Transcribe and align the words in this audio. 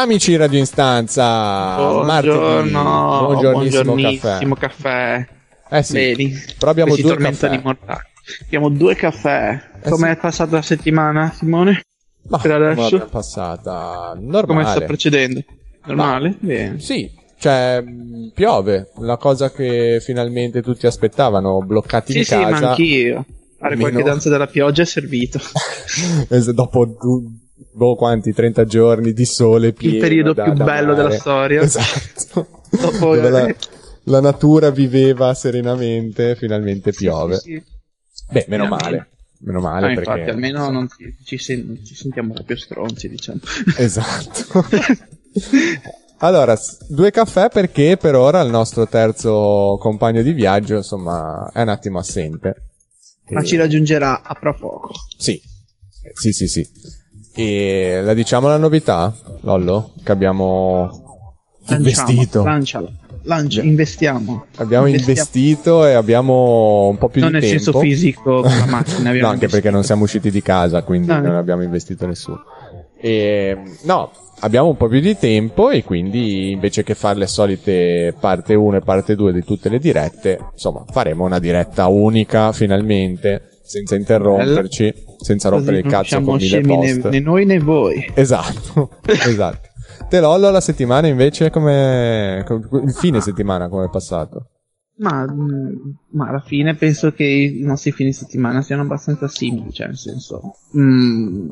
Amici 0.00 0.34
Radio 0.36 0.58
Instanza, 0.58 1.76
Buongiorno, 1.76 3.26
buongiornissimo, 3.26 3.82
buongiornissimo 3.84 4.54
caffè. 4.54 5.26
caffè. 5.26 5.28
Eh 5.76 5.82
sì, 5.82 5.92
Vedi, 5.92 6.34
però 6.58 6.70
abbiamo 6.70 6.96
due 6.96 7.16
caffè. 7.16 7.62
Abbiamo 8.44 8.68
due 8.70 8.94
caffè. 8.94 9.60
Eh 9.82 9.90
Come 9.90 10.06
sì. 10.06 10.12
è 10.12 10.16
passata 10.16 10.56
la 10.56 10.62
settimana, 10.62 11.30
Simone? 11.36 11.82
Ma 12.28 12.38
per 12.38 12.50
come 12.52 12.64
adesso? 12.70 12.80
l'abbiamo 12.82 13.04
passata? 13.10 14.12
Come 14.14 14.26
Normale. 14.26 14.70
sta 14.70 14.80
procedendo? 14.86 15.44
Normale? 15.84 16.34
Bene. 16.38 16.78
Sì, 16.80 17.10
cioè 17.38 17.82
mh, 17.82 18.32
piove, 18.34 18.92
la 19.00 19.18
cosa 19.18 19.50
che 19.52 20.00
finalmente 20.02 20.62
tutti 20.62 20.86
aspettavano, 20.86 21.60
bloccati 21.60 22.12
Sì, 22.12 22.18
in 22.18 22.24
sì, 22.24 22.36
ma 22.36 22.48
casa. 22.48 22.68
anch'io. 22.70 23.24
Fare 23.58 23.72
Almeno- 23.74 23.90
qualche 23.90 24.08
danza 24.08 24.30
della 24.30 24.46
pioggia 24.46 24.80
è 24.80 24.86
servito. 24.86 25.38
Dopo 26.54 26.86
du- 26.86 27.39
boh, 27.72 27.94
quanti 27.96 28.32
30 28.32 28.64
giorni 28.64 29.12
di 29.12 29.24
sole 29.24 29.72
pieno 29.72 29.98
periodo 29.98 30.32
da- 30.32 30.44
più 30.44 30.52
da 30.54 30.64
bello 30.64 30.92
mare. 30.92 31.02
della 31.02 31.18
storia. 31.18 31.60
Esatto. 31.62 32.62
Dopo- 32.70 33.14
la, 33.28 33.54
la 34.04 34.20
natura 34.20 34.70
viveva 34.70 35.32
serenamente, 35.34 36.36
finalmente 36.36 36.92
piove. 36.92 37.36
Sì, 37.36 37.50
sì, 37.52 37.62
sì. 38.12 38.24
Beh, 38.30 38.44
meno 38.48 38.66
male. 38.66 39.08
Meno 39.42 39.60
male 39.60 39.88
No, 39.88 39.94
perché 39.94 40.10
infatti, 40.10 40.30
almeno 40.30 40.70
non 40.70 40.86
ci, 40.88 41.16
ci 41.24 41.38
sen- 41.38 41.82
ci 41.84 41.94
sentiamo 41.94 42.32
proprio 42.34 42.56
stronzi, 42.56 43.08
diciamo. 43.08 43.40
Esatto. 43.78 44.64
allora, 46.18 46.58
due 46.88 47.10
caffè 47.10 47.48
perché 47.48 47.96
per 47.96 48.14
ora 48.14 48.40
il 48.40 48.50
nostro 48.50 48.86
terzo 48.86 49.78
compagno 49.80 50.22
di 50.22 50.32
viaggio, 50.32 50.76
insomma, 50.76 51.50
è 51.52 51.62
un 51.62 51.68
attimo 51.68 51.98
assente. 51.98 52.54
Ma 53.30 53.40
E- 53.40 53.44
ci 53.46 53.56
raggiungerà 53.56 54.22
a 54.22 54.34
fra 54.34 54.52
poco. 54.52 54.90
Sì, 55.16 55.40
sì, 56.14 56.32
sì, 56.32 56.46
sì. 56.46 56.68
E 57.34 58.00
la 58.02 58.14
diciamo 58.14 58.48
la 58.48 58.56
novità, 58.56 59.14
Lollo? 59.42 59.92
Che 60.02 60.12
abbiamo 60.12 60.90
investito. 61.68 62.42
Lanciala. 62.42 62.90
Lancia, 63.24 63.62
investiamo. 63.62 64.46
Abbiamo 64.56 64.86
investito 64.86 65.84
e 65.86 65.92
abbiamo 65.92 66.88
un 66.88 66.96
po' 66.96 67.08
più 67.08 67.20
non 67.20 67.32
di 67.32 67.38
nel 67.38 67.46
tempo. 67.48 67.62
senso 67.64 67.78
fisico 67.80 68.40
con 68.40 68.50
la 68.50 68.66
macchina. 68.66 69.12
no, 69.20 69.28
anche 69.28 69.48
perché 69.48 69.70
non 69.70 69.84
siamo 69.84 70.04
usciti 70.04 70.30
di 70.30 70.40
casa, 70.42 70.82
quindi 70.82 71.08
No, 71.08 71.20
non 71.20 71.32
no. 71.32 71.38
abbiamo 71.38 71.62
investito 71.62 72.06
nessuno. 72.06 72.42
E, 72.98 73.56
no, 73.84 74.10
abbiamo 74.40 74.68
un 74.68 74.76
po' 74.76 74.88
più 74.88 75.00
di 75.00 75.16
tempo 75.18 75.70
e 75.70 75.84
quindi 75.84 76.50
invece 76.50 76.82
che 76.82 76.94
fare 76.94 77.18
le 77.18 77.26
solite 77.26 78.14
parte 78.18 78.54
1 78.54 78.78
e 78.78 78.80
parte 78.80 79.14
2 79.14 79.32
di 79.34 79.44
tutte 79.44 79.68
le 79.68 79.78
dirette, 79.78 80.38
insomma, 80.52 80.84
faremo 80.90 81.24
una 81.24 81.38
diretta 81.38 81.88
unica 81.88 82.52
finalmente, 82.52 83.58
senza 83.62 83.96
interromperci, 83.96 84.92
senza 85.22 85.48
rompere 85.48 85.78
il 85.78 85.86
cazzo 85.86 86.08
siamo 86.08 86.26
con 86.26 86.36
mille 86.36 86.60
né, 86.60 86.66
post. 86.66 87.08
né 87.08 87.20
noi 87.20 87.44
né 87.46 87.58
voi. 87.58 88.12
Esatto, 88.14 88.90
esatto. 89.06 89.68
Te 90.08 90.20
Lollo 90.20 90.50
la 90.50 90.60
settimana 90.60 91.06
invece 91.06 91.50
come 91.50 92.44
il 92.48 92.92
fine 92.92 93.20
settimana 93.20 93.68
come 93.68 93.84
è 93.84 93.90
passato? 93.90 94.46
Ma, 94.96 95.24
mm, 95.24 95.90
ma 96.10 96.28
alla 96.28 96.40
fine 96.40 96.74
penso 96.74 97.12
che 97.12 97.24
i 97.24 97.62
nostri 97.62 97.92
fine 97.92 98.12
settimana 98.12 98.60
siano 98.60 98.82
abbastanza 98.82 99.28
simili, 99.28 99.72
cioè 99.72 99.86
nel 99.86 99.96
senso, 99.96 100.56
mm, 100.76 101.48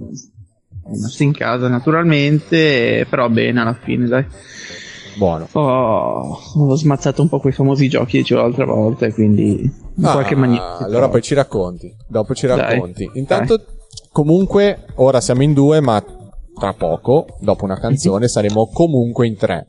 in 1.19 1.33
casa 1.33 1.69
naturalmente, 1.69 3.07
però 3.09 3.29
bene 3.29 3.61
alla 3.61 3.75
fine, 3.75 4.07
dai. 4.07 4.27
Buono. 5.19 5.49
Ho, 5.53 6.39
ho 6.55 6.75
smazzato 6.77 7.23
un 7.23 7.29
po' 7.29 7.41
quei 7.41 7.53
famosi 7.53 7.89
giochi, 7.89 8.19
dicevo 8.19 8.43
l'altra 8.43 8.65
volta, 8.65 9.07
e 9.07 9.13
quindi 9.13 9.61
in 9.97 10.05
Ah, 10.05 10.13
qualche 10.13 10.37
maniera. 10.37 10.79
Allora 10.79 11.09
poi 11.09 11.21
ci 11.23 11.35
racconti, 11.35 11.93
dopo 12.07 12.35
ci 12.35 12.47
Dai, 12.47 12.57
racconti. 12.57 13.11
Intanto, 13.15 13.65
comunque, 14.13 14.87
ora 14.97 15.21
siamo 15.21 15.43
in 15.43 15.53
due, 15.55 15.81
ma 15.81 16.03
tra 16.59 16.73
poco, 16.73 17.27
dopo 17.41 17.65
una 17.65 17.79
canzone, 17.79 18.27
saremo 18.29 18.69
comunque 18.73 19.27
in 19.27 19.37
tre. 19.37 19.67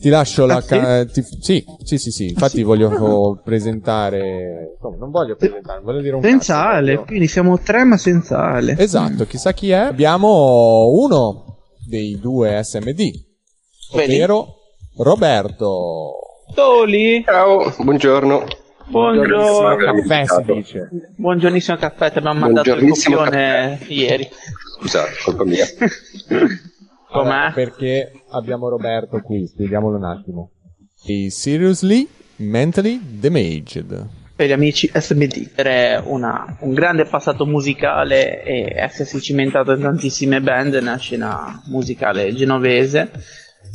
Ti 0.00 0.08
lascio 0.08 0.46
la... 0.46 0.56
Ah, 0.56 0.62
ca- 0.62 1.04
ti- 1.04 1.22
sì, 1.22 1.62
sì, 1.84 1.98
sì, 1.98 2.10
sì. 2.10 2.28
Infatti 2.28 2.56
sì? 2.56 2.62
voglio 2.62 3.38
presentare... 3.44 4.72
insomma, 4.74 4.96
non 4.96 5.10
voglio 5.10 5.36
presentare, 5.36 5.80
voglio 5.82 6.00
dire 6.00 6.14
un 6.16 6.22
Senza 6.22 6.54
cazzo, 6.54 6.68
Ale, 6.68 6.94
voglio- 6.94 7.06
quindi 7.06 7.28
siamo 7.28 7.58
tre 7.58 7.84
ma 7.84 7.96
senza 7.98 8.38
Ale. 8.38 8.76
Esatto, 8.78 9.26
chissà 9.26 9.52
chi 9.52 9.70
è. 9.70 9.76
Abbiamo 9.76 10.88
uno 10.88 11.58
dei 11.86 12.18
due 12.18 12.60
SMD, 12.64 13.10
ovvero 13.92 14.54
Roberto. 15.02 16.12
Toli, 16.54 17.22
Ciao, 17.24 17.72
buongiorno. 17.78 18.44
buongiorno. 18.88 19.76
Caffè 19.76 20.24
si 20.26 20.52
dice. 20.52 20.88
Buongiornissimo 21.16 21.76
caffè, 21.78 22.12
ti 22.12 22.18
abbiamo 22.18 22.40
mandato 22.40 22.74
il 22.74 22.90
copione 22.90 23.78
ieri. 23.88 24.28
Scusate, 24.78 25.10
colpa 25.24 25.44
mia. 25.44 25.64
Com'è? 27.10 27.28
Allora, 27.28 27.52
perché 27.54 28.12
abbiamo 28.30 28.68
Roberto 28.68 29.20
qui, 29.22 29.46
spieghiamolo 29.46 29.96
un 29.96 30.04
attimo. 30.04 30.50
È 31.02 31.28
seriously 31.30 32.06
mentally 32.36 33.00
damaged. 33.02 34.06
per 34.36 34.48
gli 34.48 34.52
amici 34.52 34.90
SMD. 34.94 35.50
Avere 35.56 36.02
una- 36.04 36.56
un 36.60 36.72
grande 36.74 37.04
passato 37.06 37.46
musicale 37.46 38.42
e 38.42 38.72
essersi 38.76 39.20
cimentato 39.20 39.72
in 39.72 39.80
tantissime 39.80 40.40
band 40.42 40.74
nella 40.74 40.96
scena 40.98 41.62
musicale 41.66 42.32
genovese, 42.34 43.10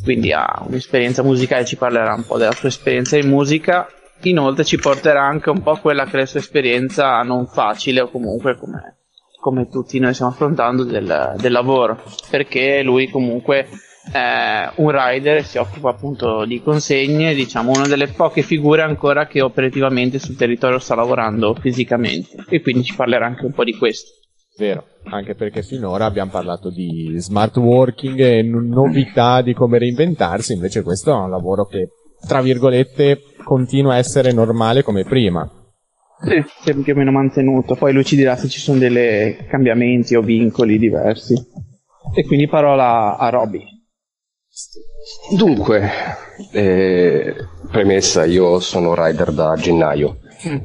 quindi 0.04 0.32
ha 0.32 0.64
un'esperienza 0.68 1.24
musicale, 1.24 1.66
ci 1.66 1.78
parlerà 1.78 2.14
un 2.14 2.26
po' 2.26 2.38
della 2.38 2.52
sua 2.52 2.70
esperienza 2.70 3.18
in 3.18 3.28
musica. 3.28 3.88
Inoltre 4.22 4.64
ci 4.64 4.78
porterà 4.78 5.24
anche 5.24 5.50
un 5.50 5.62
po' 5.62 5.76
quella 5.78 6.06
che 6.06 6.12
è 6.12 6.20
la 6.20 6.26
sua 6.26 6.40
esperienza 6.40 7.22
non 7.22 7.48
facile 7.48 8.02
o 8.02 8.10
comunque 8.10 8.58
come, 8.58 8.98
come 9.40 9.68
tutti 9.68 10.00
noi 10.00 10.14
stiamo 10.14 10.32
affrontando 10.32 10.84
del, 10.84 11.36
del 11.38 11.52
lavoro, 11.52 12.02
perché 12.30 12.82
lui 12.82 13.10
comunque 13.10 13.68
è 14.12 14.72
un 14.76 14.92
rider 14.92 15.38
e 15.38 15.44
si 15.44 15.58
occupa 15.58 15.90
appunto 15.90 16.46
di 16.46 16.62
consegne, 16.62 17.34
diciamo 17.34 17.72
una 17.72 17.88
delle 17.88 18.08
poche 18.08 18.42
figure 18.42 18.84
ancora 18.84 19.28
che 19.28 19.42
operativamente 19.42 20.20
sul 20.20 20.36
territorio 20.36 20.80
sta 20.80 20.96
lavorando 20.96 21.56
fisicamente 21.56 22.46
e 22.50 22.62
quindi 22.62 22.84
ci 22.84 22.96
parlerà 22.96 23.26
anche 23.26 23.46
un 23.46 23.52
po' 23.52 23.64
di 23.64 23.76
questo. 23.76 24.12
Vero, 24.58 24.86
anche 25.04 25.36
perché 25.36 25.64
finora 25.64 26.06
abbiamo 26.06 26.32
parlato 26.32 26.70
di 26.70 27.14
smart 27.18 27.58
working 27.58 28.20
e 28.20 28.42
no- 28.42 28.62
novità 28.62 29.42
di 29.42 29.54
come 29.54 29.78
reinventarsi, 29.78 30.54
invece 30.54 30.82
questo 30.82 31.12
è 31.12 31.16
un 31.16 31.30
lavoro 31.30 31.66
che, 31.66 31.90
tra 32.26 32.42
virgolette, 32.42 33.20
continua 33.44 33.94
a 33.94 33.98
essere 33.98 34.32
normale 34.32 34.82
come 34.82 35.04
prima. 35.04 35.50
Sì, 36.22 36.42
si 36.62 36.70
è 36.70 36.74
più 36.74 36.94
o 36.94 36.96
meno 36.96 37.12
mantenuto, 37.12 37.76
poi 37.76 37.92
lui 37.92 38.06
ci 38.06 38.16
dirà 38.16 38.38
se 38.38 38.48
ci 38.48 38.60
sono 38.60 38.80
dei 38.80 39.36
cambiamenti 39.48 40.16
o 40.16 40.22
vincoli 40.22 40.80
diversi. 40.80 41.36
E 42.16 42.26
quindi 42.26 42.48
parola 42.48 43.18
a 43.18 43.30
Roby. 43.30 43.62
Dunque, 45.36 45.90
eh, 46.54 47.36
premessa, 47.70 48.24
io 48.24 48.60
sono 48.62 48.96
rider 48.96 49.34
da 49.34 49.56
gennaio, 49.56 50.20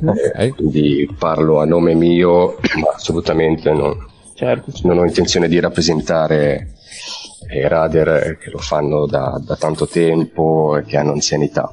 Ok. 0.05 0.55
quindi 0.55 1.09
parlo 1.19 1.61
a 1.61 1.65
nome 1.65 1.95
mio, 1.95 2.59
ma 2.81 2.93
assolutamente 2.95 3.73
non, 3.73 3.97
Certo. 4.35 4.73
non 4.85 4.99
ho 4.99 5.05
intenzione 5.05 5.49
di 5.49 5.59
rappresentare 5.61 6.75
i 7.53 7.67
rider 7.67 8.39
che 8.39 8.51
lo 8.51 8.59
fanno 8.59 9.07
da, 9.07 9.41
da 9.45 9.57
tanto 9.57 9.87
tempo 9.87 10.77
e 10.77 10.85
che 10.85 10.97
hanno 10.97 11.13
anzianità. 11.13 11.71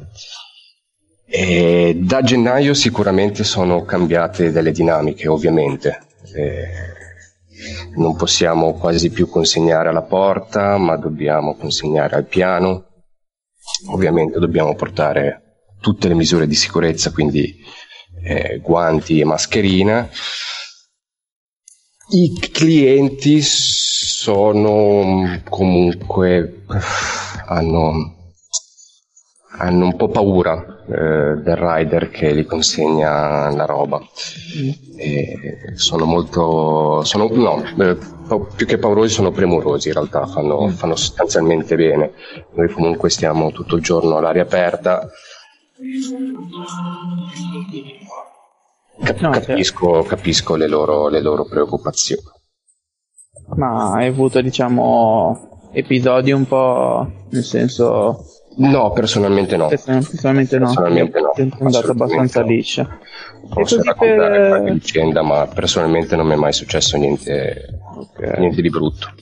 E 1.29 1.97
da 2.01 2.22
gennaio 2.22 2.73
sicuramente 2.73 3.44
sono 3.44 3.84
cambiate 3.84 4.51
delle 4.51 4.72
dinamiche, 4.72 5.28
ovviamente. 5.28 6.00
Eh, 6.34 6.67
non 7.97 8.16
possiamo 8.16 8.73
quasi 8.73 9.09
più 9.09 9.28
consegnare 9.28 9.90
alla 9.90 10.03
porta, 10.03 10.78
ma 10.78 10.96
dobbiamo 10.96 11.56
consegnare 11.57 12.16
al 12.16 12.25
piano. 12.25 12.85
Ovviamente 13.91 14.40
dobbiamo 14.40 14.73
portare 14.75 15.41
tutte 15.81 16.07
le 16.07 16.13
misure 16.13 16.47
di 16.47 16.56
sicurezza, 16.56 17.12
quindi 17.12 17.56
eh, 18.28 18.60
guanti 18.62 19.22
e 19.22 19.26
mascherina. 19.26 20.10
I 22.10 22.40
clienti 22.52 23.42
sono 23.42 25.42
comunque 25.50 26.64
hanno, 27.48 28.34
hanno 29.58 29.85
un 29.85 29.96
po' 29.96 30.09
paura 30.09 30.84
eh, 30.88 31.41
del 31.41 31.56
rider 31.56 32.09
che 32.09 32.34
gli 32.34 32.46
consegna 32.46 33.50
la 33.52 33.66
roba. 33.66 34.02
E 34.97 35.73
sono 35.76 36.06
molto 36.06 37.03
sono, 37.03 37.28
no, 37.32 37.64
eh, 37.78 37.97
più 38.56 38.66
che 38.66 38.78
paurosi 38.78 39.14
sono 39.14 39.32
premurosi 39.32 39.90
in 39.90 39.94
realtà, 39.94 40.26
fanno, 40.26 40.68
fanno 40.70 40.96
sostanzialmente 40.96 41.76
bene. 41.76 42.12
Noi 42.53 42.72
comunque 42.72 43.09
stiamo 43.09 43.52
tutto 43.52 43.76
il 43.76 43.82
giorno 43.82 44.18
all'aria 44.18 44.44
aperta. 44.44 45.09
Cap- 49.03 49.20
No, 49.20 49.29
capisco, 49.29 50.03
capisco 50.03 50.56
le 50.56 50.68
loro, 50.68 51.08
le 51.08 51.22
loro 51.22 51.46
preoccupazioni. 51.46 52.22
Ma 53.56 53.91
hai 53.94 54.08
avuto, 54.08 54.41
diciamo, 54.41 55.70
episodi 55.72 56.32
un 56.32 56.46
po', 56.47 57.08
nel 57.29 57.44
senso, 57.44 58.26
No, 58.58 58.91
personalmente 58.91 59.56
no. 59.56 59.68
personalmente 59.68 60.58
no, 60.58 60.66
Personalmente 60.66 61.20
no, 61.20 61.32
è 61.34 61.47
andato 61.59 61.91
abbastanza 61.91 62.41
no. 62.41 62.47
liscia. 62.47 63.00
Posso 63.47 63.82
raccontare 63.84 64.40
per- 64.40 64.47
qualche 64.50 64.72
vicenda, 64.73 65.22
ma 65.22 65.46
personalmente 65.47 66.16
non 66.16 66.26
mi 66.26 66.34
è 66.34 66.38
mai 66.38 66.53
successo 66.53 66.97
niente, 66.97 67.80
Ok. 67.96 68.38
niente 68.40 68.62
di 68.64 68.70
brutto. 68.70 69.14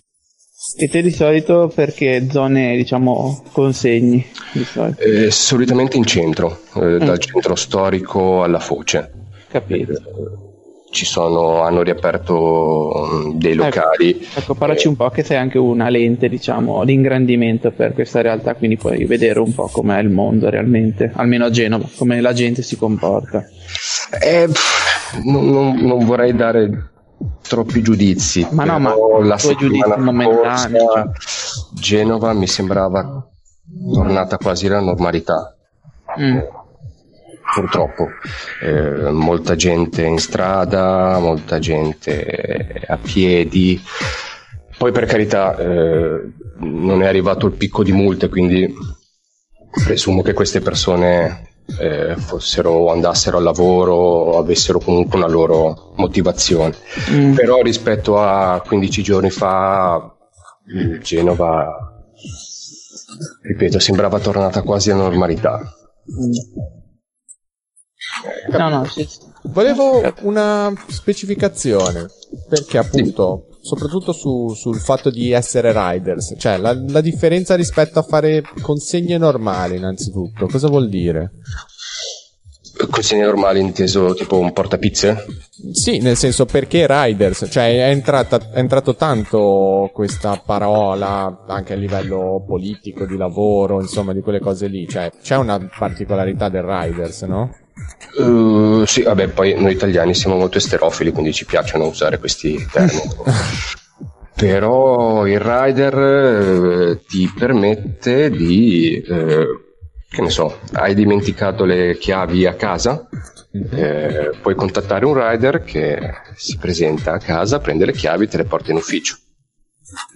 E 0.78 0.90
te 0.90 1.02
di 1.02 1.12
solito 1.12 1.72
perché 1.74 2.28
zone, 2.30 2.76
diciamo, 2.76 3.44
consegni? 3.52 4.26
Di 4.52 4.66
eh, 4.98 5.32
solitamente 5.32 5.98
in 5.98 6.06
centro, 6.06 6.62
eh, 6.76 6.80
mm. 6.82 6.98
dal 6.98 7.20
centro 7.20 7.56
storico 7.56 8.44
alla 8.44 8.60
foce. 8.60 9.12
Capito. 9.48 9.92
Eh, 9.92 10.54
ci 10.96 11.06
sono, 11.06 11.62
hanno 11.62 11.84
riaperto 11.84 13.10
mm, 13.14 13.32
dei 13.34 13.52
ecco, 13.52 13.64
locali. 13.64 14.10
Ecco, 14.10 14.40
ecco 14.40 14.56
parlaci 14.56 14.88
un 14.88 14.96
po' 14.96 15.10
che 15.10 15.24
sei 15.24 15.38
anche 15.38 15.58
una 15.58 15.90
lente, 15.90 16.30
diciamo, 16.30 16.84
di 16.86 16.94
ingrandimento 16.94 17.72
per 17.72 17.94
questa 17.94 18.22
realtà, 18.22 18.56
quindi 18.56 18.78
puoi 18.78 19.06
vedere 19.06 19.40
un 19.40 19.54
po' 19.54 19.68
com'è 19.68 20.00
il 20.00 20.10
mondo 20.10 20.50
realmente, 20.50 21.12
almeno 21.14 21.46
a 21.46 21.50
Genova, 21.50 21.88
come 21.96 22.22
la 22.22 22.34
gente 22.34 22.62
si 22.62 22.78
comporta. 22.78 23.46
Eh, 24.22 24.48
non, 25.24 25.50
non, 25.50 25.76
non 25.80 26.06
vorrei 26.06 26.34
dare 26.34 26.94
troppi 27.42 27.82
giudizi. 27.82 28.48
Ma 28.52 28.64
no, 28.66 28.80
ma 28.80 28.94
la 29.24 29.38
settimana 29.38 29.98
momentanei. 29.98 30.86
Genova 31.74 32.34
mi 32.34 32.48
sembrava 32.48 33.28
tornata 33.94 34.38
quasi 34.38 34.68
alla 34.68 34.82
normalità. 34.82 35.56
Mm. 36.20 36.40
Purtroppo, 37.54 38.08
eh, 38.62 39.12
molta 39.12 39.56
gente 39.56 40.04
in 40.04 40.18
strada, 40.18 41.18
molta 41.20 41.60
gente 41.60 42.84
a 42.88 42.98
piedi. 42.98 43.82
Poi 44.78 44.92
per 44.92 45.06
carità 45.06 45.56
eh, 45.56 46.32
non 46.60 47.02
è 47.02 47.08
arrivato 47.08 47.46
il 47.48 47.54
picco 47.54 47.84
di 47.84 47.92
multe, 47.92 48.30
quindi 48.30 48.74
presumo 49.84 50.22
che 50.22 50.34
queste 50.34 50.60
persone 50.60 51.55
eh, 51.80 52.16
fossero 52.18 52.72
o 52.72 52.92
andassero 52.92 53.38
al 53.38 53.44
lavoro 53.44 53.94
o 53.96 54.38
avessero 54.38 54.80
comunque 54.80 55.18
una 55.18 55.28
loro 55.28 55.94
motivazione. 55.96 56.76
Mm. 57.12 57.34
Però 57.36 57.62
rispetto 57.62 58.20
a 58.20 58.62
15 58.62 59.04
giorni 59.04 59.30
fa, 59.30 60.16
Genova, 61.02 62.04
ripeto, 63.42 63.80
sembrava 63.80 64.20
tornata 64.20 64.62
quasi 64.62 64.92
alla 64.92 65.04
normalità. 65.04 65.60
Mm. 65.60 66.32
No, 68.58 68.70
no, 68.70 68.86
sì. 68.86 69.08
Volevo 69.44 70.02
una 70.22 70.74
specificazione, 70.88 72.08
perché 72.50 72.78
appunto 72.78 73.48
soprattutto 73.66 74.12
su, 74.12 74.54
sul 74.54 74.80
fatto 74.80 75.10
di 75.10 75.32
essere 75.32 75.74
riders, 75.74 76.36
cioè 76.38 76.58
la, 76.58 76.80
la, 76.88 77.02
differenza 77.02 77.56
rispetto 77.56 77.98
a 77.98 78.04
fare 78.04 78.44
consegne 78.62 79.18
normali 79.18 79.78
innanzitutto, 79.78 80.46
cosa 80.46 80.68
vuol 80.68 80.88
dire? 80.88 81.32
Consegne 82.92 83.26
normali 83.26 83.60
inteso 83.62 84.14
tipo 84.14 84.38
un 84.38 84.54
portapizze? 84.54 85.26
Sì, 85.72 85.98
nel 85.98 86.16
senso 86.16 86.46
perché 86.46 86.86
riders, 86.88 87.48
cioè 87.50 87.88
è, 87.88 87.90
entrata, 87.90 88.52
è 88.52 88.60
entrato 88.60 88.96
tanto 88.96 89.90
questa 89.92 90.40
parola 90.46 91.46
anche 91.48 91.74
a 91.74 91.78
livello 91.78 92.44
politico, 92.46 93.06
di 93.06 93.18
lavoro, 93.18 93.82
insomma 93.82 94.14
di 94.14 94.22
quelle 94.22 94.40
cose 94.40 94.68
lì, 94.68 94.88
cioè 94.88 95.10
c'è 95.24 95.38
una 95.38 95.58
particolarità 95.76 96.50
del 96.50 96.64
riders, 96.64 97.24
no? 97.24 97.65
Uh, 98.18 98.86
sì, 98.86 99.04
vabbè, 99.04 99.28
poi 99.30 99.60
noi 99.60 99.74
italiani 99.74 100.14
siamo 100.14 100.38
molto 100.38 100.58
esterofili, 100.58 101.12
quindi 101.12 101.34
ci 101.34 101.46
piacciono 101.46 101.88
usare 101.88 102.18
questi 102.18 102.66
termini. 102.72 103.02
Però 104.36 105.26
il 105.26 105.40
rider 105.40 105.98
eh, 105.98 107.06
ti 107.08 107.32
permette 107.34 108.30
di, 108.30 109.02
eh, 109.02 109.48
che 110.10 110.22
ne 110.22 110.30
so, 110.30 110.60
hai 110.74 110.94
dimenticato 110.94 111.64
le 111.64 111.98
chiavi 111.98 112.46
a 112.46 112.54
casa, 112.54 113.08
eh, 113.72 114.32
puoi 114.42 114.56
contattare 114.56 115.06
un 115.06 115.14
rider 115.14 115.64
che 115.64 116.00
si 116.36 116.58
presenta 116.58 117.14
a 117.14 117.18
casa, 117.18 117.60
prende 117.60 117.86
le 117.86 117.94
chiavi 117.94 118.26
e 118.26 118.28
te 118.28 118.38
le 118.38 118.44
porta 118.44 118.72
in 118.72 118.78
ufficio. 118.78 119.16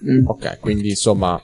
Mm. 0.08 0.26
Ok, 0.26 0.58
quindi 0.60 0.90
insomma 0.90 1.40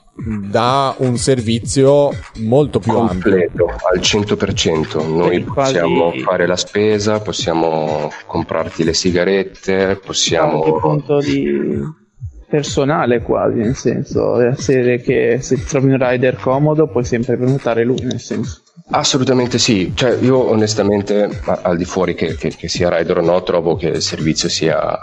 dà 0.49 0.95
un 0.97 1.17
servizio 1.17 2.11
molto 2.37 2.79
più 2.79 2.93
completo 2.93 3.65
ampio. 3.65 3.87
al 3.91 3.99
100%. 3.99 5.15
Noi 5.15 5.41
possiamo 5.41 6.11
fare 6.23 6.47
la 6.47 6.55
spesa, 6.55 7.19
possiamo 7.19 8.09
comprarti 8.25 8.83
le 8.83 8.93
sigarette, 8.93 9.99
possiamo. 10.03 10.63
Anche 10.63 10.79
punto 10.79 11.19
di 11.19 12.05
personale 12.47 13.21
quasi, 13.21 13.57
nel 13.59 13.75
senso, 13.75 14.37
della 14.37 14.55
serie 14.55 15.01
che 15.01 15.39
se 15.41 15.63
trovi 15.63 15.91
un 15.91 15.97
rider 15.99 16.37
comodo 16.37 16.87
puoi 16.87 17.03
sempre 17.03 17.37
prenotare 17.37 17.83
lui, 17.83 18.01
nel 18.01 18.19
senso. 18.19 18.61
Assolutamente 18.89 19.57
sì, 19.57 19.91
cioè 19.93 20.17
io 20.21 20.49
onestamente 20.49 21.29
al 21.43 21.75
di 21.75 21.83
fuori 21.83 22.15
che, 22.15 22.35
che, 22.35 22.49
che 22.55 22.69
sia 22.69 22.95
rider 22.95 23.17
o 23.17 23.21
no 23.21 23.43
trovo 23.43 23.75
che 23.75 23.87
il 23.87 24.01
servizio 24.01 24.47
sia, 24.47 24.97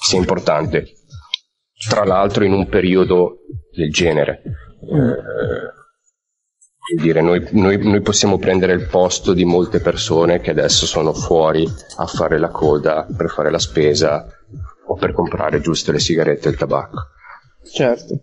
sia 0.00 0.18
importante 0.18 0.99
tra 1.88 2.04
l'altro 2.04 2.44
in 2.44 2.52
un 2.52 2.68
periodo 2.68 3.38
del 3.74 3.90
genere. 3.90 4.42
Eh, 4.82 7.00
dire, 7.00 7.20
noi, 7.20 7.46
noi, 7.52 7.82
noi, 7.82 8.00
possiamo 8.00 8.38
prendere 8.38 8.72
il 8.72 8.86
posto 8.86 9.32
di 9.32 9.44
molte 9.44 9.80
persone 9.80 10.40
che 10.40 10.50
adesso 10.50 10.86
sono 10.86 11.12
fuori 11.12 11.66
a 11.96 12.06
fare 12.06 12.38
la 12.38 12.48
coda 12.48 13.06
per 13.16 13.30
fare 13.30 13.50
la 13.50 13.58
spesa 13.58 14.26
o 14.86 14.96
per 14.96 15.12
comprare 15.12 15.60
giusto 15.60 15.92
le 15.92 16.00
sigarette 16.00 16.48
e 16.48 16.50
il 16.50 16.56
tabacco. 16.56 16.98
Certo. 17.72 18.22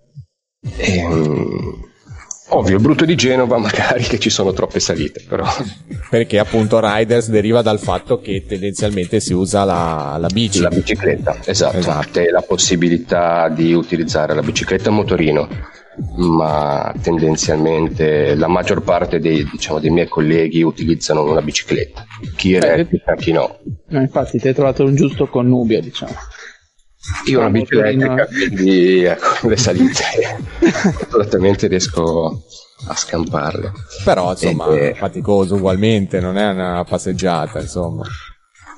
E, 0.60 0.98
ehm, 0.98 1.92
Ovvio, 2.50 2.80
brutto 2.80 3.04
di 3.04 3.16
Genova 3.16 3.58
magari 3.60 4.04
che 4.04 4.20
ci 4.20 4.30
sono 4.30 4.54
troppe 4.54 4.80
salite, 4.80 5.24
però. 5.28 5.46
Perché 6.10 6.40
appunto 6.40 6.80
Riders 6.82 7.30
deriva 7.30 7.62
dal 7.62 7.80
fatto 7.80 8.20
che 8.20 8.46
tendenzialmente 8.48 9.20
si 9.20 9.34
usa 9.34 9.64
la, 9.64 10.16
la 10.20 10.28
bici. 10.28 10.62
La 10.62 10.70
bicicletta, 10.70 11.38
esatto. 11.44 11.78
esatto. 11.78 12.22
La 12.32 12.42
possibilità 12.42 13.50
di 13.50 13.74
utilizzare 13.74 14.34
la 14.34 14.42
bicicletta 14.42 14.90
a 14.90 14.94
motorino, 14.94 15.48
ma 16.16 16.94
tendenzialmente 17.02 18.36
la 18.36 18.48
maggior 18.48 18.82
parte 18.82 19.20
dei, 19.20 19.44
diciamo, 19.52 19.80
dei 19.80 19.90
miei 19.90 20.08
colleghi 20.08 20.62
utilizzano 20.62 21.30
una 21.30 21.42
bicicletta. 21.42 22.06
Chi 22.38 22.54
è 22.54 22.60
replica, 22.60 23.16
chi 23.16 23.34
no. 23.34 23.60
no. 23.88 24.00
Infatti 24.00 24.40
ti 24.40 24.48
hai 24.48 24.54
trovato 24.54 24.86
un 24.86 24.96
giusto 24.96 25.28
connubio, 25.28 25.82
diciamo. 25.82 26.16
Io 27.26 27.40
ho 27.40 27.42
una 27.42 27.50
bici 27.50 27.76
elettrica, 27.76 28.26
quindi 28.26 29.04
ecco, 29.04 29.48
le 29.48 29.58
salite 29.58 30.04
assolutamente 31.06 31.68
riesco 31.68 32.44
a 32.88 32.96
scamparle. 32.96 33.72
Però 34.04 34.32
insomma, 34.32 34.68
è 34.76 34.94
faticoso 34.94 35.56
ugualmente, 35.56 36.20
non 36.20 36.38
è 36.38 36.50
una 36.50 36.84
passeggiata, 36.84 37.60
insomma. 37.60 38.04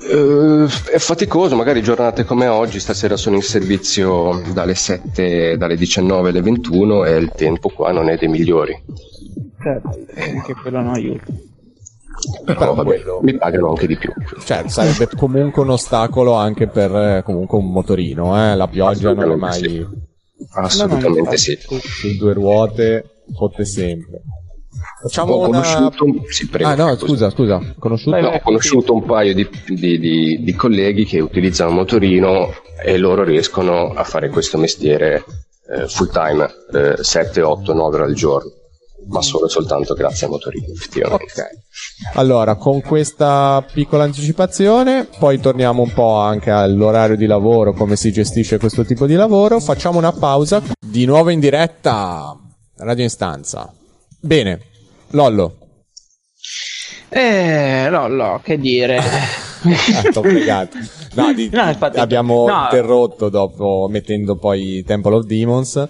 Uh, 0.02 0.66
è 0.90 0.98
faticoso, 0.98 1.56
magari 1.56 1.82
giornate 1.84 2.24
come 2.24 2.48
oggi, 2.48 2.80
stasera 2.80 3.18
sono 3.18 3.36
in 3.36 3.42
servizio 3.42 4.42
dalle 4.54 4.74
7, 4.74 5.58
dalle 5.58 5.76
19 5.76 6.30
alle 6.30 6.42
21 6.42 7.04
e 7.06 7.18
il 7.18 7.32
tempo 7.36 7.70
qua 7.70 7.92
non 7.92 8.10
è 8.10 8.16
dei 8.16 8.30
migliori. 8.30 8.82
Certo, 9.62 9.90
anche 10.16 10.54
quello 10.54 10.82
non 10.82 10.94
aiuta. 10.94 11.26
Però 12.46 12.74
vabbè, 12.74 13.02
mi 13.22 13.38
pagano 13.38 13.70
anche 13.70 13.88
di 13.88 13.98
più. 13.98 14.12
Certo, 14.44 14.70
sarebbe 14.70 15.10
comunque 15.16 15.62
un 15.62 15.70
ostacolo 15.70 16.34
anche 16.34 16.68
per 16.68 16.96
eh, 16.96 17.24
comunque 17.24 17.58
un 17.58 17.72
motorino, 17.72 18.36
eh? 18.38 18.56
la 18.56 18.68
pioggia 18.68 19.14
non 19.14 19.32
è 19.32 19.36
mai... 19.36 19.60
Sì. 19.60 19.88
Assolutamente 20.52 21.22
no, 21.22 21.30
no, 21.30 21.36
sì. 21.36 21.58
Su 21.60 22.16
due 22.18 22.34
ruote 22.34 23.24
fotte 23.36 23.66
sempre. 23.66 24.22
Facciamo 25.02 25.34
ho 25.34 25.48
una... 25.48 25.62
conosciuto, 25.62 26.06
sì, 26.30 26.48
prego, 26.48 26.70
ah 26.70 26.76
no, 26.76 26.96
scusa, 26.98 27.30
scusa, 27.30 27.62
conosciuto... 27.78 28.20
No, 28.20 28.30
ho 28.30 28.40
conosciuto 28.42 28.94
un 28.94 29.04
paio 29.04 29.34
di, 29.34 29.48
di, 29.68 30.00
di, 30.00 30.44
di, 30.44 30.56
colleghi 30.56 31.06
che 31.06 31.20
utilizzano 31.20 31.72
motorino 31.72 32.54
e 32.84 32.98
loro 32.98 33.24
riescono 33.24 33.94
a 33.94 34.04
fare 34.04 34.30
questo 34.30 34.58
mestiere 34.58 35.24
eh, 35.70 35.88
full 35.88 36.10
time, 36.12 36.50
eh, 36.74 37.04
7, 37.04 37.42
8, 37.42 37.74
9 37.74 37.96
ore 37.96 38.06
al 38.06 38.14
giorno 38.14 38.52
ma 39.10 39.22
solo 39.22 39.48
e 39.48 39.50
soltanto 39.50 39.94
grazie 39.94 40.28
a 40.28 40.30
motorini, 40.30 40.72
effettivamente. 40.72 41.24
Ok. 41.24 42.18
Allora, 42.18 42.56
con 42.56 42.82
questa 42.82 43.66
piccola 43.72 44.04
anticipazione, 44.04 45.08
poi 45.18 45.40
torniamo 45.40 45.82
un 45.82 45.92
po' 45.94 46.16
anche 46.16 46.52
all'orario 46.52 47.16
di 47.16 47.26
lavoro, 47.26 47.74
come 47.74 47.96
si 47.96 48.12
gestisce 48.12 48.58
questo 48.58 48.86
tipo 48.86 49.06
di 49.06 49.16
lavoro. 49.16 49.60
Facciamo 49.60 49.98
una 49.98 50.12
pausa. 50.12 50.62
Di 50.80 51.06
nuovo 51.06 51.30
in 51.30 51.40
diretta, 51.40 52.36
Radio 52.78 53.04
in 53.04 53.10
stanza. 53.10 53.74
Bene, 54.20 54.62
Lollo. 55.12 55.58
Eh, 57.10 57.90
Lollo, 57.90 58.40
che 58.44 58.58
dire. 58.58 58.98
ah, 59.02 60.12
complicato. 60.14 60.78
No, 61.16 61.34
di, 61.34 61.50
no, 61.52 61.68
infatti, 61.68 62.00
abbiamo 62.00 62.48
no. 62.48 62.64
interrotto 62.64 63.30
dopo 63.30 63.88
mettendo 63.90 64.38
poi 64.38 64.84
Temple 64.86 65.16
of 65.16 65.26
Demons 65.26 65.88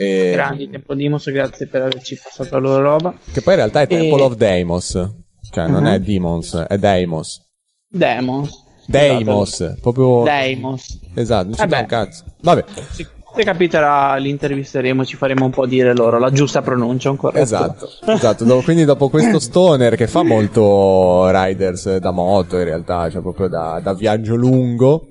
e... 0.00 0.30
Grandi 0.32 0.70
Temple 0.70 0.94
of 0.94 0.98
Deimos, 0.98 1.30
grazie 1.30 1.66
per 1.66 1.82
averci 1.82 2.18
passato 2.22 2.54
la 2.54 2.60
loro 2.60 2.82
roba. 2.82 3.14
Che 3.32 3.42
poi 3.42 3.52
in 3.52 3.58
realtà 3.58 3.82
è 3.82 3.86
Temple 3.86 4.20
e... 4.20 4.22
of 4.22 4.34
Deimos, 4.34 5.10
cioè 5.52 5.68
non 5.68 5.84
uh-huh. 5.84 5.92
è 5.92 6.00
Demons, 6.00 6.64
è 6.68 6.78
Deimos. 6.78 7.42
Deimos. 7.86 8.64
Deimos, 8.86 9.60
esatto. 9.60 9.80
proprio... 9.82 10.22
Deimos. 10.22 10.98
Esatto, 11.14 11.48
non 11.48 11.54
ci 11.54 11.74
un 11.74 11.86
cazzo. 11.86 12.24
Vabbè. 12.40 12.64
Sì. 12.90 13.06
Se 13.32 13.44
capiterà, 13.44 14.16
l'intervisteremo, 14.16 15.04
ci 15.04 15.14
faremo 15.14 15.44
un 15.44 15.52
po' 15.52 15.64
dire 15.64 15.94
loro 15.94 16.18
la 16.18 16.32
giusta 16.32 16.62
pronuncia 16.62 17.10
ancora. 17.10 17.38
Esatto, 17.38 17.88
esatto. 18.06 18.44
Dopo, 18.44 18.62
quindi 18.62 18.84
dopo 18.84 19.08
questo 19.08 19.38
stoner 19.38 19.94
che 19.94 20.08
fa 20.08 20.24
molto 20.24 21.30
riders 21.30 21.98
da 21.98 22.10
moto 22.10 22.58
in 22.58 22.64
realtà, 22.64 23.08
cioè 23.08 23.22
proprio 23.22 23.46
da, 23.46 23.80
da 23.80 23.94
viaggio 23.94 24.34
lungo. 24.34 25.06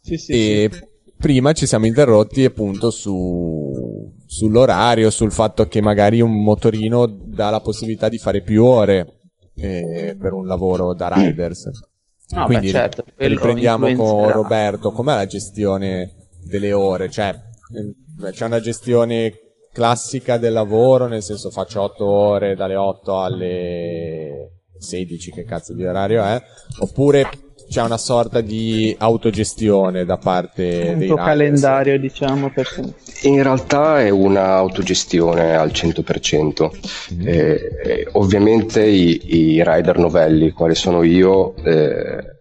Sì, 0.00 0.16
sì, 0.16 0.32
e 0.32 0.70
sì. 0.72 0.80
prima 1.18 1.52
ci 1.52 1.66
siamo 1.66 1.84
interrotti 1.84 2.44
appunto 2.44 2.90
su 2.90 3.69
sull'orario, 4.30 5.10
sul 5.10 5.32
fatto 5.32 5.66
che 5.66 5.82
magari 5.82 6.20
un 6.20 6.44
motorino 6.44 7.06
dà 7.06 7.50
la 7.50 7.60
possibilità 7.60 8.08
di 8.08 8.18
fare 8.18 8.42
più 8.42 8.64
ore 8.64 9.22
eh, 9.56 10.16
per 10.16 10.32
un 10.32 10.46
lavoro 10.46 10.94
da 10.94 11.08
riders. 11.12 11.68
No, 12.28 12.44
Quindi 12.44 12.66
beh, 12.66 12.72
certo, 12.72 13.04
riprendiamo 13.16 13.92
con. 13.94 14.30
Roberto, 14.30 14.92
com'è 14.92 15.16
la 15.16 15.26
gestione 15.26 16.28
delle 16.44 16.72
ore? 16.72 17.10
Cioè, 17.10 17.28
eh, 17.74 18.30
c'è 18.30 18.44
una 18.44 18.60
gestione 18.60 19.32
classica 19.72 20.38
del 20.38 20.52
lavoro, 20.52 21.08
nel 21.08 21.24
senso 21.24 21.50
faccio 21.50 21.82
8 21.82 22.04
ore 22.06 22.54
dalle 22.54 22.76
8 22.76 23.20
alle 23.20 24.60
16, 24.78 25.32
che 25.32 25.44
cazzo 25.44 25.74
di 25.74 25.84
orario 25.84 26.22
è? 26.22 26.40
Oppure 26.78 27.28
c'è 27.70 27.82
una 27.82 27.98
sorta 27.98 28.40
di 28.40 28.92
autogestione 28.98 30.04
da 30.04 30.16
parte 30.16 30.88
un 30.92 30.98
dei 30.98 31.06
tuo 31.06 31.16
calendario, 31.16 32.00
diciamo, 32.00 32.50
per 32.50 32.66
In 33.22 33.40
realtà 33.44 34.00
è 34.00 34.08
un'autogestione 34.10 35.54
al 35.54 35.70
100%. 35.70 36.68
Eh, 37.24 37.70
eh, 37.84 38.08
ovviamente 38.14 38.82
i, 38.84 39.20
i 39.56 39.62
rider 39.64 39.98
novelli, 39.98 40.50
quali 40.50 40.74
sono 40.74 41.04
io, 41.04 41.54
eh, 41.62 42.38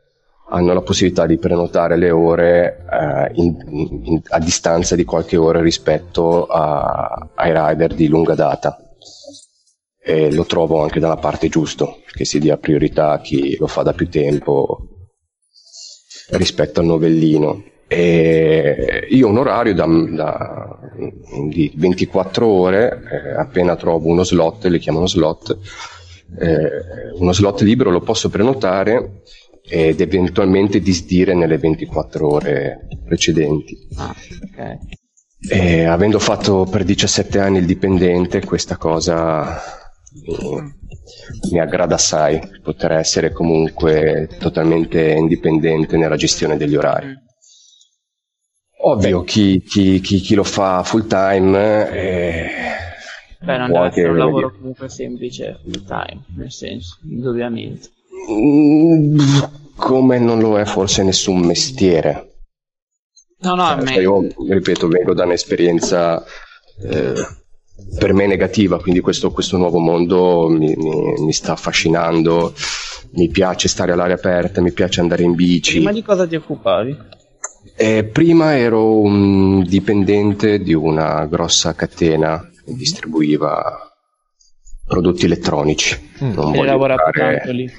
hanno 0.50 0.74
la 0.74 0.82
possibilità 0.82 1.28
di 1.28 1.38
prenotare 1.38 1.96
le 1.96 2.10
ore 2.10 2.86
eh, 2.92 3.32
in- 3.36 4.02
in- 4.06 4.22
a 4.30 4.40
distanza 4.40 4.96
di 4.96 5.04
qualche 5.04 5.38
ora 5.38 5.62
rispetto 5.62 6.48
a- 6.48 7.30
ai 7.36 7.52
rider 7.54 7.94
di 7.94 8.08
lunga 8.08 8.34
data. 8.34 8.80
E 10.02 10.34
lo 10.34 10.46
trovo 10.46 10.82
anche 10.82 11.00
dalla 11.00 11.18
parte 11.18 11.50
giusto, 11.50 12.00
che 12.12 12.26
si 12.26 12.40
dia 12.40 12.58
priorità 12.58 13.12
a 13.12 13.20
chi 13.22 13.56
lo 13.60 13.68
fa 13.68 13.84
da 13.84 13.94
più 13.94 14.10
tempo 14.10 14.88
rispetto 16.32 16.80
al 16.80 16.86
novellino. 16.86 17.64
E 17.88 19.08
io 19.10 19.28
ho 19.28 19.30
un 19.32 19.38
orario 19.38 19.74
da, 19.74 19.86
da- 19.86 20.80
di 21.50 21.72
24 21.76 22.46
ore, 22.46 23.02
eh, 23.12 23.40
appena 23.40 23.76
trovo 23.76 24.08
uno 24.10 24.24
slot, 24.24 24.66
li 24.66 24.78
chiamano 24.80 25.08
slot, 25.08 25.58
eh, 26.40 26.70
uno 27.18 27.34
slot 27.34 27.62
libero 27.62 27.90
lo 27.90 28.02
posso 28.02 28.30
prenotare 28.30 29.22
ed 29.68 30.02
eventualmente 30.02 30.80
disdire 30.80 31.34
nelle 31.34 31.58
24 31.58 32.28
ore 32.32 32.88
precedenti. 33.06 33.88
Ah, 33.96 34.16
ok. 34.44 34.78
E 35.50 35.86
avendo 35.86 36.20
fatto 36.20 36.66
per 36.70 36.84
17 36.84 37.40
anni 37.40 37.60
il 37.60 37.66
dipendente, 37.66 38.44
questa 38.44 38.78
cosa 38.78 39.60
mi, 40.26 40.79
mi 41.52 41.60
aggrada 41.60 41.96
assai, 41.96 42.40
poter 42.62 42.92
essere 42.94 43.32
comunque 43.32 44.30
totalmente 44.40 45.12
indipendente 45.12 45.98
nella 45.98 46.16
gestione 46.16 46.58
degli 46.58 46.76
orari. 46.76 47.28
Ovvio, 48.82 49.24
chi, 49.24 49.62
chi- 49.62 50.00
chi- 50.00 50.20
chi 50.20 50.36
lo 50.36 50.44
fa 50.44 50.84
full 50.84 51.06
time 51.08 51.90
eh, 51.92 52.50
Beh, 53.42 53.58
non 53.58 53.72
deve 53.72 53.88
essere 53.88 54.10
un 54.10 54.18
lavoro 54.18 54.48
dire- 54.48 54.60
comunque 54.60 54.90
semplice, 54.90 55.60
full 55.62 55.86
time, 55.86 56.24
nel 56.38 56.52
senso, 56.52 56.98
indubbiamente. 57.04 57.90
Mm, 58.32 59.20
come 59.76 60.20
non 60.20 60.40
lo 60.40 60.58
è 60.58 60.66
forse 60.66 61.04
nessun 61.04 61.40
mestiere. 61.40 62.28
No, 63.40 63.56
no, 63.56 63.64
a 63.64 63.76
me... 63.76 63.86
Cioè, 63.94 64.02
io, 64.02 64.28
ripeto, 64.48 64.88
vengo 64.88 65.14
da 65.14 65.24
un'esperienza 65.26 66.24
eh, 66.82 67.14
per 67.98 68.14
me 68.14 68.28
negativa, 68.28 68.80
quindi 68.80 69.00
questo, 69.00 69.32
questo 69.32 69.58
nuovo 69.58 69.80
mondo 69.80 70.48
mi, 70.50 70.74
mi- 70.76 71.14
mi 71.20 71.34
sta 71.34 71.54
affascinando, 71.54 72.54
mi 73.12 73.28
piace 73.30 73.68
stare 73.68 73.92
all'aria 73.92 74.16
aperta, 74.16 74.62
mi 74.62 74.72
piace 74.72 75.00
andare 75.02 75.24
in 75.24 75.34
bici. 75.36 75.74
Prima 75.76 75.92
di 75.92 76.04
cosa 76.04 76.28
ti 76.28 76.36
occupavi? 76.36 76.98
Eh, 77.76 78.04
prima 78.06 78.58
ero 78.58 79.00
un 79.00 79.64
dipendente 79.64 80.60
di 80.60 80.74
una 80.74 81.26
grossa 81.26 81.74
catena 81.76 82.40
che 82.66 82.74
distribuiva 82.74 83.92
prodotti 84.86 85.26
elettronici. 85.26 86.10
Mm. 86.24 86.34
Non 86.34 86.54
Hai 86.54 86.66
lavorato 86.66 87.12
tanto 87.12 87.52
lì? 87.52 87.70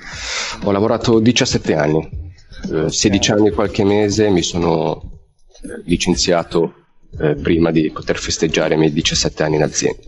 Ho 0.65 0.71
lavorato 0.71 1.19
17 1.19 1.75
anni, 1.75 2.09
Eh, 2.73 2.91
16 2.91 3.31
anni 3.33 3.49
e 3.49 3.53
qualche 3.53 3.85
mese 3.85 4.29
mi 4.29 4.43
sono 4.43 5.01
eh, 5.63 5.83
licenziato 5.87 6.75
eh, 7.19 7.35
prima 7.35 7.71
di 7.71 7.91
poter 7.91 8.19
festeggiare 8.19 8.75
i 8.75 8.79
miei 8.79 8.93
17 8.93 9.43
anni 9.43 9.57
in 9.57 9.63
azienda. 9.63 10.03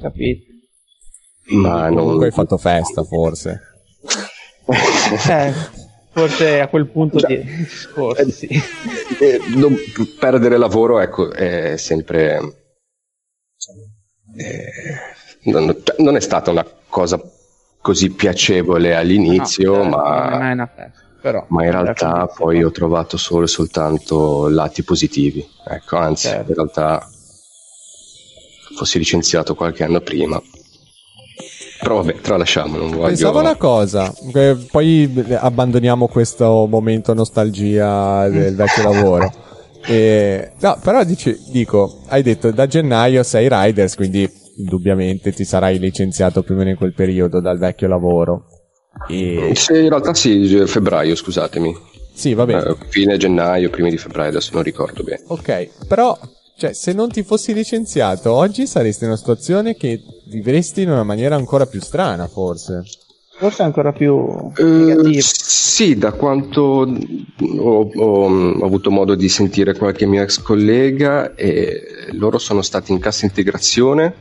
Capito? 0.00 0.50
Ma 1.48 1.88
non... 1.88 2.04
Comunque 2.04 2.26
hai 2.26 2.32
fatto 2.32 2.56
festa, 2.56 3.02
forse. 3.02 3.60
Eh, 5.28 5.52
forse 6.12 6.60
a 6.60 6.68
quel 6.68 6.86
punto 6.86 7.18
Già. 7.18 7.26
di 7.26 7.42
discorso, 7.42 8.30
sì. 8.30 8.46
Eh, 8.46 9.40
non- 9.56 9.76
perdere 10.18 10.56
lavoro 10.56 11.00
ecco, 11.00 11.32
è 11.32 11.76
sempre 11.76 12.38
eh, 14.36 15.50
non, 15.50 15.76
cioè, 15.82 15.96
non 15.98 16.16
è 16.16 16.20
stata 16.20 16.50
una 16.50 16.66
cosa 16.88 17.20
così 17.80 18.10
piacevole 18.10 18.94
all'inizio 18.94 19.76
No, 19.76 19.82
certo, 19.82 19.96
non 19.96 20.04
è 20.04 20.30
ma, 20.30 20.38
mai 20.38 20.52
una 20.52 20.66
festa, 20.66 21.00
però... 21.22 21.46
ma 21.48 21.64
in 21.64 21.70
realtà 21.70 22.26
poi 22.26 22.62
ho 22.62 22.70
trovato 22.70 23.16
solo 23.16 23.44
e 23.44 23.48
soltanto 23.48 24.48
lati 24.48 24.82
positivi 24.82 25.46
ecco 25.66 25.96
anzi 25.96 26.26
Certo. 26.28 26.48
in 26.50 26.54
realtà 26.56 27.08
fossi 28.76 28.98
licenziato 28.98 29.54
qualche 29.54 29.84
anno 29.84 30.00
prima 30.00 30.40
però 31.80 31.96
vabbè 32.02 32.20
tralasciamo 32.20 32.76
non 32.76 32.90
voglio 32.90 33.06
Pensavo 33.08 33.40
una 33.40 33.56
cosa, 33.56 34.12
poi 34.70 35.12
abbandoniamo 35.36 36.06
questo 36.06 36.66
momento 36.68 37.12
nostalgia 37.12 38.28
del 38.28 38.54
vecchio 38.54 38.84
lavoro. 38.88 39.32
E- 39.84 40.52
no, 40.60 40.78
però 40.80 41.02
dici- 41.02 41.36
dico, 41.50 42.02
hai 42.06 42.22
detto 42.22 42.52
da 42.52 42.68
gennaio 42.68 43.24
sei 43.24 43.48
Riders, 43.50 43.96
quindi 43.96 44.30
indubbiamente 44.58 45.32
ti 45.32 45.44
sarai 45.44 45.80
licenziato 45.80 46.44
più 46.44 46.54
o 46.54 46.58
meno 46.58 46.70
in 46.70 46.76
quel 46.76 46.94
periodo 46.94 47.40
dal 47.40 47.58
vecchio 47.58 47.88
lavoro. 47.88 48.44
E 49.08 49.52
Sì, 49.54 49.72
in 49.74 49.88
realtà 49.88 50.14
sì, 50.14 50.46
febbraio, 50.66 51.14
scusatemi. 51.14 51.76
sì, 52.14 52.34
va 52.34 52.44
bene. 52.46 52.62
Eh, 52.68 52.76
fine 52.88 53.16
gennaio, 53.16 53.70
primi 53.70 53.90
di 53.90 53.98
febbraio, 53.98 54.30
adesso 54.30 54.50
non 54.54 54.62
ricordo 54.62 55.02
bene. 55.02 55.22
Ok, 55.26 55.86
però, 55.86 56.18
cioè, 56.56 56.72
se 56.72 56.92
non 56.92 57.10
ti 57.10 57.22
fossi 57.22 57.52
licenziato, 57.54 58.32
oggi 58.32 58.66
saresti 58.66 59.04
in 59.04 59.10
una 59.10 59.18
situazione 59.18 59.76
che 59.76 60.00
vivresti 60.26 60.82
in 60.82 60.90
una 60.90 61.02
maniera 61.04 61.34
ancora 61.36 61.66
più 61.66 61.80
strana, 61.80 62.26
forse. 62.28 62.82
Forse 63.38 63.62
ancora 63.62 63.92
più 63.92 64.52
negativo. 64.56 65.18
sì, 65.20 65.96
da 65.96 66.12
quanto 66.12 66.60
ho, 66.60 67.90
ho- 67.92 68.28
ho 68.60 68.64
avuto 68.64 68.90
modo 68.92 69.16
di 69.16 69.28
sentire 69.28 69.74
qualche 69.74 70.06
mio 70.06 70.22
ex 70.22 70.40
collega, 70.42 71.34
e 71.34 72.06
loro 72.12 72.38
sono 72.38 72.62
stati 72.62 72.92
in 72.92 73.00
cassa 73.00 73.24
integrazione 73.24 74.14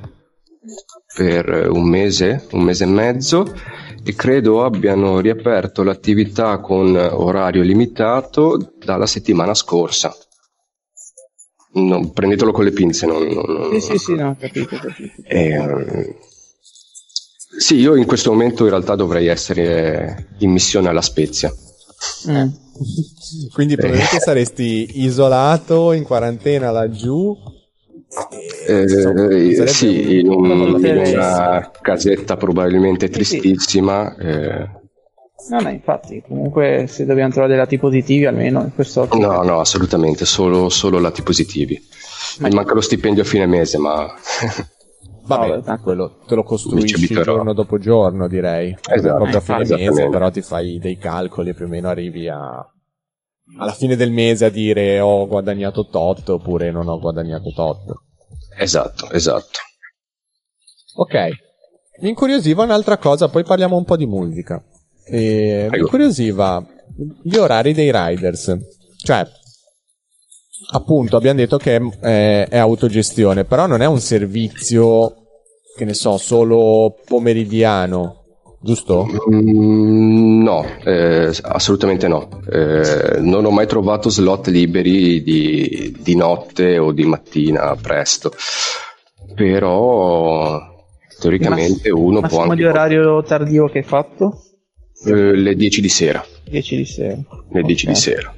per 1.16 1.68
un 1.70 1.88
mese, 1.88 2.48
un 2.52 2.62
mese 2.64 2.86
e 2.86 2.88
mezzo, 2.88 3.54
e 4.04 4.16
credo 4.16 4.64
abbiano 4.64 5.20
riaperto 5.20 5.84
l'attività 5.84 6.60
con 6.60 6.96
orario 6.96 7.62
limitato 7.62 8.74
dalla 8.84 9.06
settimana 9.06 9.54
scorsa. 9.54 10.16
Non- 11.74 12.12
prendetelo 12.12 12.52
con 12.52 12.64
le 12.66 12.72
pinze, 12.72 13.06
non, 13.06 13.24
non- 13.28 13.80
Sì, 13.80 13.92
sì, 13.92 13.98
sì, 13.98 14.16
no, 14.16 14.30
ho 14.30 14.36
capito, 14.38 14.76
capito. 14.78 15.12
eh, 15.24 16.16
sì, 17.58 17.76
io 17.76 17.96
in 17.96 18.06
questo 18.06 18.32
momento 18.32 18.64
in 18.64 18.70
realtà 18.70 18.96
dovrei 18.96 19.28
essere 19.28 20.30
in 20.40 20.52
missione 20.52 20.90
alla 20.90 21.02
Spezia. 21.02 21.54
Mm. 22.30 22.48
Quindi 23.54 23.76
probabilmente 23.76 24.20
saresti 24.20 25.00
isolato 25.02 25.92
in 25.92 26.04
quarantena 26.04 26.72
laggiù. 26.72 27.38
Eh, 28.68 28.88
sarebbe 28.88 29.68
sì, 29.68 30.20
in, 30.20 30.30
un- 30.30 30.50
una 30.50 31.72
casetta 31.82 32.36
probabilmente 32.36 33.08
Sì, 33.08 33.24
sì. 33.24 33.40
tristissima. 33.40 34.16
eh, 34.18 34.70
No, 35.50 35.60
no, 35.60 35.70
infatti, 35.70 36.22
comunque 36.28 36.86
se 36.88 37.06
dobbiamo 37.06 37.32
trovare 37.32 37.54
dei 37.54 37.62
lati 37.62 37.78
positivi 37.80 38.26
almeno 38.26 38.62
in 38.62 38.74
questo 38.76 39.08
no, 39.14 39.42
no, 39.42 39.60
assolutamente, 39.60 40.26
solo, 40.26 40.70
solo 40.70 41.00
lati 41.00 41.24
positivi. 41.24 41.80
Mi 42.40 42.50
manca 42.52 42.74
lo 42.74 42.82
stipendio 42.82 43.24
a 43.24 43.26
fine 43.26 43.46
mese, 43.46 43.78
ma 43.78 44.08
Vabbè, 45.24 45.62
Vabbè, 45.62 45.82
quello 45.82 46.18
te 46.28 46.36
lo 46.36 46.44
costruisci 46.44 47.08
giorno 47.22 47.54
dopo 47.54 47.78
giorno, 47.78 48.28
direi. 48.28 48.76
Esatto, 48.94 49.16
Proprio 49.16 49.38
a 49.38 49.42
fine 49.42 49.78
mese, 49.78 50.10
però 50.10 50.30
ti 50.30 50.42
fai 50.42 50.80
dei 50.80 50.98
calcoli 50.98 51.50
e 51.50 51.54
più 51.54 51.66
o 51.66 51.68
meno 51.68 51.90
arrivi 51.90 52.28
a... 52.28 52.66
alla 53.58 53.74
fine 53.74 53.96
del 53.96 54.12
mese 54.12 54.46
a 54.46 54.50
dire 54.50 55.00
ho 55.00 55.28
guadagnato 55.28 55.88
tot 55.88 56.30
oppure 56.30 56.72
non 56.72 56.88
ho 56.88 57.00
guadagnato 57.00 57.52
tot. 57.54 57.92
esatto, 58.58 59.10
esatto. 59.12 59.60
Ok. 60.96 61.14
Mi 62.02 62.10
incuriosiva 62.10 62.64
un'altra 62.64 62.98
cosa, 62.98 63.30
poi 63.30 63.44
parliamo 63.44 63.78
un 63.78 63.86
po' 63.86 63.96
di 63.98 64.06
musica. 64.06 64.64
E 65.06 65.68
mi 65.70 65.80
incuriosiva 65.80 66.66
gli 67.24 67.36
orari 67.38 67.74
dei 67.74 67.92
riders. 67.94 68.56
Cioè, 69.04 69.26
appunto, 70.74 71.18
abbiamo 71.18 71.40
detto 71.40 71.58
che 71.58 71.76
è- 72.00 72.48
è 72.50 72.58
autogestione, 72.58 73.46
però 73.46 73.68
non 73.68 73.82
è 73.82 73.86
un 73.86 74.00
servizio, 74.00 75.16
che 75.76 75.86
ne 75.86 75.94
so, 75.94 76.18
solo 76.18 76.96
pomeridiano, 77.06 78.21
giusto? 78.62 79.08
Mm, 79.32 80.42
no, 80.44 80.66
eh, 80.84 81.36
assolutamente 81.42 82.08
no. 82.08 82.42
Eh, 82.50 83.20
non 83.20 83.46
ho 83.46 83.52
mai 83.52 83.68
trovato 83.68 84.10
slot 84.10 84.48
liberi 84.48 85.22
di, 85.24 85.96
di 86.00 86.16
notte 86.16 86.78
o 86.78 86.92
di 86.92 87.06
mattina 87.06 87.76
presto. 87.76 88.32
però 89.36 90.60
teoricamente 91.20 91.92
Mass- 91.92 92.02
uno 92.02 92.22
può 92.22 92.42
anche... 92.42 92.56
di 92.56 92.66
orario 92.66 93.24
tardivo 93.24 93.68
che 93.68 93.80
hai 93.80 93.84
fatto? 93.84 94.44
Eh, 95.06 95.36
le 95.36 95.56
10 95.56 95.82
di 95.82 95.90
sera. 95.90 96.24
10 96.50 96.76
di 96.76 96.86
sera. 96.86 97.18
Le 97.50 97.62
10 97.62 97.86
okay. 97.86 97.94
di 97.94 98.00
sera. 98.00 98.36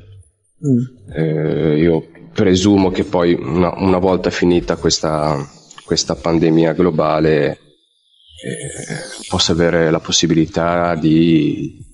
Mm. 0.65 1.13
Eh, 1.13 1.77
io 1.80 2.08
presumo 2.34 2.89
che 2.89 3.03
poi 3.03 3.34
una, 3.34 3.74
una 3.77 3.98
volta 3.98 4.30
finita 4.30 4.77
questa, 4.77 5.38
questa 5.86 6.15
pandemia 6.15 6.74
globale 6.74 7.60
eh, 8.44 9.26
possa 9.28 9.54
avere 9.54 9.90
la 9.90 10.00
possibilità 10.00 10.96
di 10.96 11.92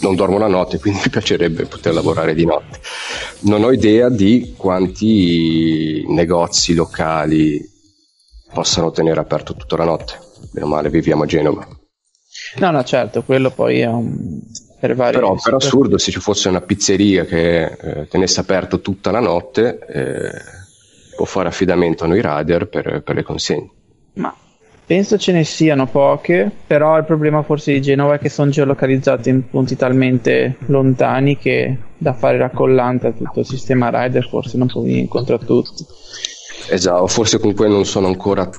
non 0.00 0.16
dormo 0.16 0.38
la 0.38 0.48
notte, 0.48 0.78
quindi 0.78 1.00
mi 1.04 1.10
piacerebbe 1.10 1.66
poter 1.66 1.94
lavorare 1.94 2.34
di 2.34 2.44
notte. 2.44 2.80
Non 3.40 3.62
ho 3.62 3.72
idea 3.72 4.08
di 4.08 4.54
quanti 4.56 6.04
negozi 6.08 6.74
locali 6.74 7.60
possano 8.52 8.90
tenere 8.90 9.20
aperto 9.20 9.54
tutta 9.54 9.76
la 9.76 9.84
notte. 9.84 10.18
Meno 10.52 10.66
male, 10.66 10.90
viviamo 10.90 11.22
a 11.22 11.26
Genova. 11.26 11.66
No, 12.56 12.70
no, 12.70 12.82
certo, 12.84 13.22
quello 13.22 13.50
poi 13.50 13.80
è 13.80 13.86
un... 13.86 14.40
Per 14.80 14.96
Però 14.96 15.36
per 15.40 15.54
assurdo 15.54 15.96
se 15.96 16.10
ci 16.10 16.18
fosse 16.18 16.48
una 16.48 16.60
pizzeria 16.60 17.24
che 17.24 17.62
eh, 17.66 18.08
tenesse 18.08 18.40
aperto 18.40 18.80
tutta 18.80 19.12
la 19.12 19.20
notte 19.20 19.78
eh, 19.86 20.32
può 21.14 21.24
fare 21.24 21.46
affidamento 21.46 22.02
a 22.02 22.08
noi 22.08 22.20
rider 22.20 22.66
per, 22.66 23.00
per 23.04 23.14
le 23.14 23.22
consegne. 23.22 23.70
Ma 24.14 24.34
Penso 24.92 25.16
ce 25.16 25.32
ne 25.32 25.42
siano 25.42 25.86
poche, 25.86 26.52
però 26.66 26.98
il 26.98 27.06
problema 27.06 27.42
forse 27.42 27.72
di 27.72 27.80
Genova 27.80 28.16
è 28.16 28.18
che 28.18 28.28
sono 28.28 28.50
geolocalizzate 28.50 29.30
in 29.30 29.48
punti 29.48 29.74
talmente 29.74 30.58
lontani 30.66 31.38
che 31.38 31.78
da 31.96 32.12
fare 32.12 32.36
raccollante 32.36 33.06
a 33.06 33.12
tutto 33.12 33.40
il 33.40 33.46
sistema 33.46 33.88
rider 33.88 34.28
forse 34.28 34.58
non 34.58 34.66
può 34.66 34.82
venire 34.82 35.00
incontro 35.00 35.36
a 35.36 35.38
tutti. 35.38 35.86
Esatto, 36.68 37.06
forse 37.06 37.38
comunque 37.38 37.68
non 37.68 37.86
sono 37.86 38.08
ancora 38.08 38.50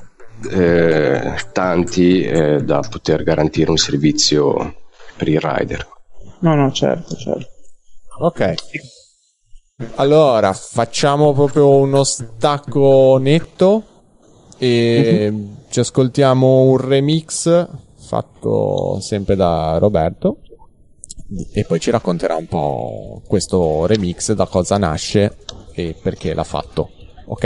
eh, 0.50 1.36
tanti 1.52 2.22
eh, 2.22 2.64
da 2.64 2.80
poter 2.80 3.22
garantire 3.22 3.70
un 3.70 3.76
servizio 3.76 4.74
per 5.16 5.28
i 5.28 5.38
rider. 5.40 5.86
No, 6.40 6.56
no, 6.56 6.72
certo, 6.72 7.14
certo. 7.14 7.46
Ok. 8.18 8.54
Allora, 9.94 10.52
facciamo 10.52 11.32
proprio 11.32 11.76
uno 11.76 12.02
stacco 12.02 13.18
netto 13.20 13.84
e 14.58 15.30
mm-hmm. 15.30 15.62
Ci 15.74 15.80
ascoltiamo 15.80 16.60
un 16.60 16.76
remix 16.76 17.68
fatto 17.98 19.00
sempre 19.00 19.34
da 19.34 19.76
Roberto 19.78 20.38
e 21.52 21.64
poi 21.64 21.80
ci 21.80 21.90
racconterà 21.90 22.36
un 22.36 22.46
po' 22.46 23.22
questo 23.26 23.84
remix 23.84 24.30
da 24.34 24.46
cosa 24.46 24.78
nasce 24.78 25.36
e 25.72 25.96
perché 26.00 26.32
l'ha 26.32 26.44
fatto. 26.44 26.90
Ok? 27.26 27.44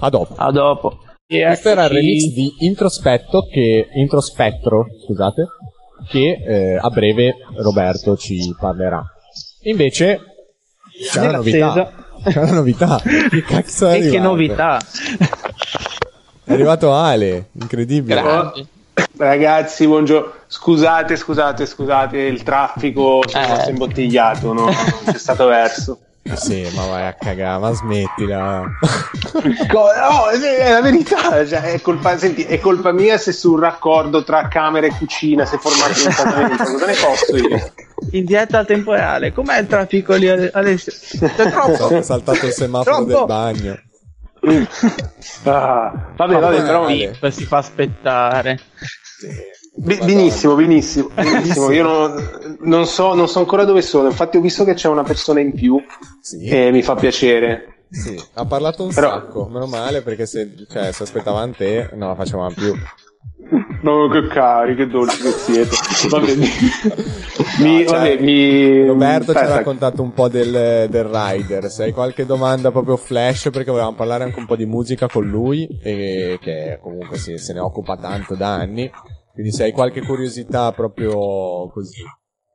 A 0.00 0.10
dopo. 0.10 0.34
A 0.36 0.52
dopo. 0.52 0.98
E 1.26 1.42
questo 1.46 1.70
era 1.70 1.84
il 1.84 1.88
remix 1.88 2.24
di 2.34 2.56
Introspetto 2.58 3.48
che 3.50 3.88
Introspettro, 3.94 4.84
scusate, 5.06 5.46
che 6.10 6.42
eh, 6.46 6.76
a 6.76 6.90
breve 6.90 7.36
Roberto 7.56 8.18
ci 8.18 8.54
parlerà. 8.60 9.02
Invece 9.62 10.20
c'è 11.10 11.20
una 11.20 11.36
novità. 11.38 11.90
C'è 12.22 12.38
una 12.38 12.52
novità. 12.52 13.00
Che 13.00 13.42
cazzo 13.44 13.86
è 13.86 13.96
E 13.96 14.10
che 14.10 14.18
novità. 14.18 14.78
È 16.50 16.54
arrivato 16.54 16.92
Ale, 16.92 17.50
incredibile. 17.52 18.20
Grazie. 18.20 18.66
Ragazzi, 19.16 19.86
buongiorno. 19.86 20.32
Scusate, 20.48 21.14
scusate, 21.14 21.64
scusate, 21.64 22.18
il 22.18 22.42
traffico 22.42 23.22
si 23.24 23.36
è 23.36 23.66
eh. 23.66 23.70
imbottigliato, 23.70 24.52
no? 24.52 24.64
non 24.64 24.74
c'è 25.06 25.16
stato 25.16 25.46
verso. 25.46 26.00
Sì, 26.34 26.68
ma 26.74 26.86
vai 26.86 27.06
a 27.06 27.12
cagare, 27.12 27.60
ma 27.60 27.72
smettila. 27.72 28.62
no, 28.62 30.28
è 30.28 30.72
la 30.72 30.80
verità, 30.80 31.46
cioè, 31.46 31.60
è, 31.60 31.80
colpa, 31.80 32.18
senti, 32.18 32.42
è 32.42 32.58
colpa 32.58 32.90
mia 32.90 33.16
se 33.16 33.30
sul 33.30 33.60
raccordo 33.60 34.24
tra 34.24 34.48
camera 34.48 34.88
e 34.88 34.90
cucina 34.90 35.44
si 35.44 35.54
è 35.54 35.58
formato 35.58 35.92
un 36.04 36.56
cosa 36.56 36.86
ne 36.86 36.94
posso 36.94 37.36
io? 37.36 37.72
In 38.10 38.24
diretta 38.24 38.58
al 38.58 38.66
tempo 38.66 38.92
reale, 38.92 39.32
com'è 39.32 39.60
il 39.60 39.68
traffico 39.68 40.14
lì 40.14 40.28
Alessio? 40.28 40.92
È 41.20 41.48
troppo. 41.48 41.90
È 41.90 42.02
saltato 42.02 42.46
il 42.46 42.52
semaforo 42.52 43.04
troppo. 43.04 43.18
del 43.18 43.24
bagno 43.26 43.80
ah, 45.44 46.12
vabbè, 46.16 46.38
vabbè, 46.38 46.62
però 46.62 46.86
VIP 46.86 47.28
si 47.28 47.44
fa 47.44 47.58
aspettare. 47.58 48.58
B- 49.74 50.04
benissimo, 50.04 50.54
benissimo, 50.54 51.10
benissimo. 51.14 51.70
Io 51.70 51.82
non, 51.82 52.58
non, 52.60 52.86
so, 52.86 53.14
non, 53.14 53.28
so, 53.28 53.38
ancora 53.38 53.64
dove 53.64 53.82
sono. 53.82 54.08
Infatti, 54.08 54.36
ho 54.36 54.40
visto 54.40 54.64
che 54.64 54.74
c'è 54.74 54.88
una 54.88 55.02
persona 55.02 55.40
in 55.40 55.52
più 55.52 55.82
sì. 56.20 56.44
e 56.44 56.70
mi 56.70 56.82
fa 56.82 56.94
piacere. 56.94 57.84
Sì, 57.90 58.22
ha 58.34 58.44
parlato 58.44 58.84
un 58.84 58.92
però... 58.92 59.10
sacco. 59.10 59.48
Meno 59.48 59.66
male 59.66 60.02
perché 60.02 60.26
se, 60.26 60.54
cioè, 60.70 60.92
se 60.92 61.02
aspettavamo 61.02 61.52
te, 61.52 61.90
non 61.94 62.08
la 62.08 62.14
facevamo 62.14 62.52
più. 62.54 62.74
No, 63.82 64.08
che 64.08 64.26
cari, 64.28 64.76
che 64.76 64.86
dolci 64.86 65.22
che 65.22 65.30
siete. 65.30 65.76
Vabbè, 66.08 66.34
mi, 66.36 66.46
mi, 67.58 67.86
cioè, 67.86 67.96
vabbè, 67.96 68.20
mi... 68.20 68.86
Roberto 68.86 69.30
Aspetta. 69.30 69.46
ci 69.46 69.52
ha 69.52 69.56
raccontato 69.56 70.02
un 70.02 70.12
po' 70.12 70.28
del, 70.28 70.88
del 70.88 71.04
Rider. 71.04 71.64
Se 71.70 71.84
hai 71.84 71.92
qualche 71.92 72.26
domanda 72.26 72.70
proprio 72.70 72.96
flash, 72.96 73.48
perché 73.50 73.70
volevamo 73.70 73.96
parlare 73.96 74.24
anche 74.24 74.38
un 74.38 74.46
po' 74.46 74.56
di 74.56 74.66
musica 74.66 75.08
con 75.08 75.26
lui, 75.26 75.66
e 75.82 76.38
che 76.40 76.78
comunque 76.80 77.16
si, 77.16 77.38
se 77.38 77.52
ne 77.52 77.60
occupa 77.60 77.96
tanto 77.96 78.34
da 78.34 78.54
anni. 78.54 78.90
Quindi 79.32 79.50
se 79.52 79.64
hai 79.64 79.72
qualche 79.72 80.02
curiosità 80.02 80.70
proprio 80.72 81.68
così, 81.70 82.02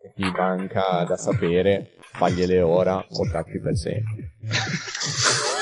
che 0.01 0.13
ti 0.15 0.31
manca 0.37 1.03
da 1.07 1.17
sapere, 1.17 1.93
fagliele 1.99 2.61
ora 2.61 2.97
o 2.97 3.29
tacchi 3.31 3.59
per 3.59 3.75
sempre. 3.75 4.35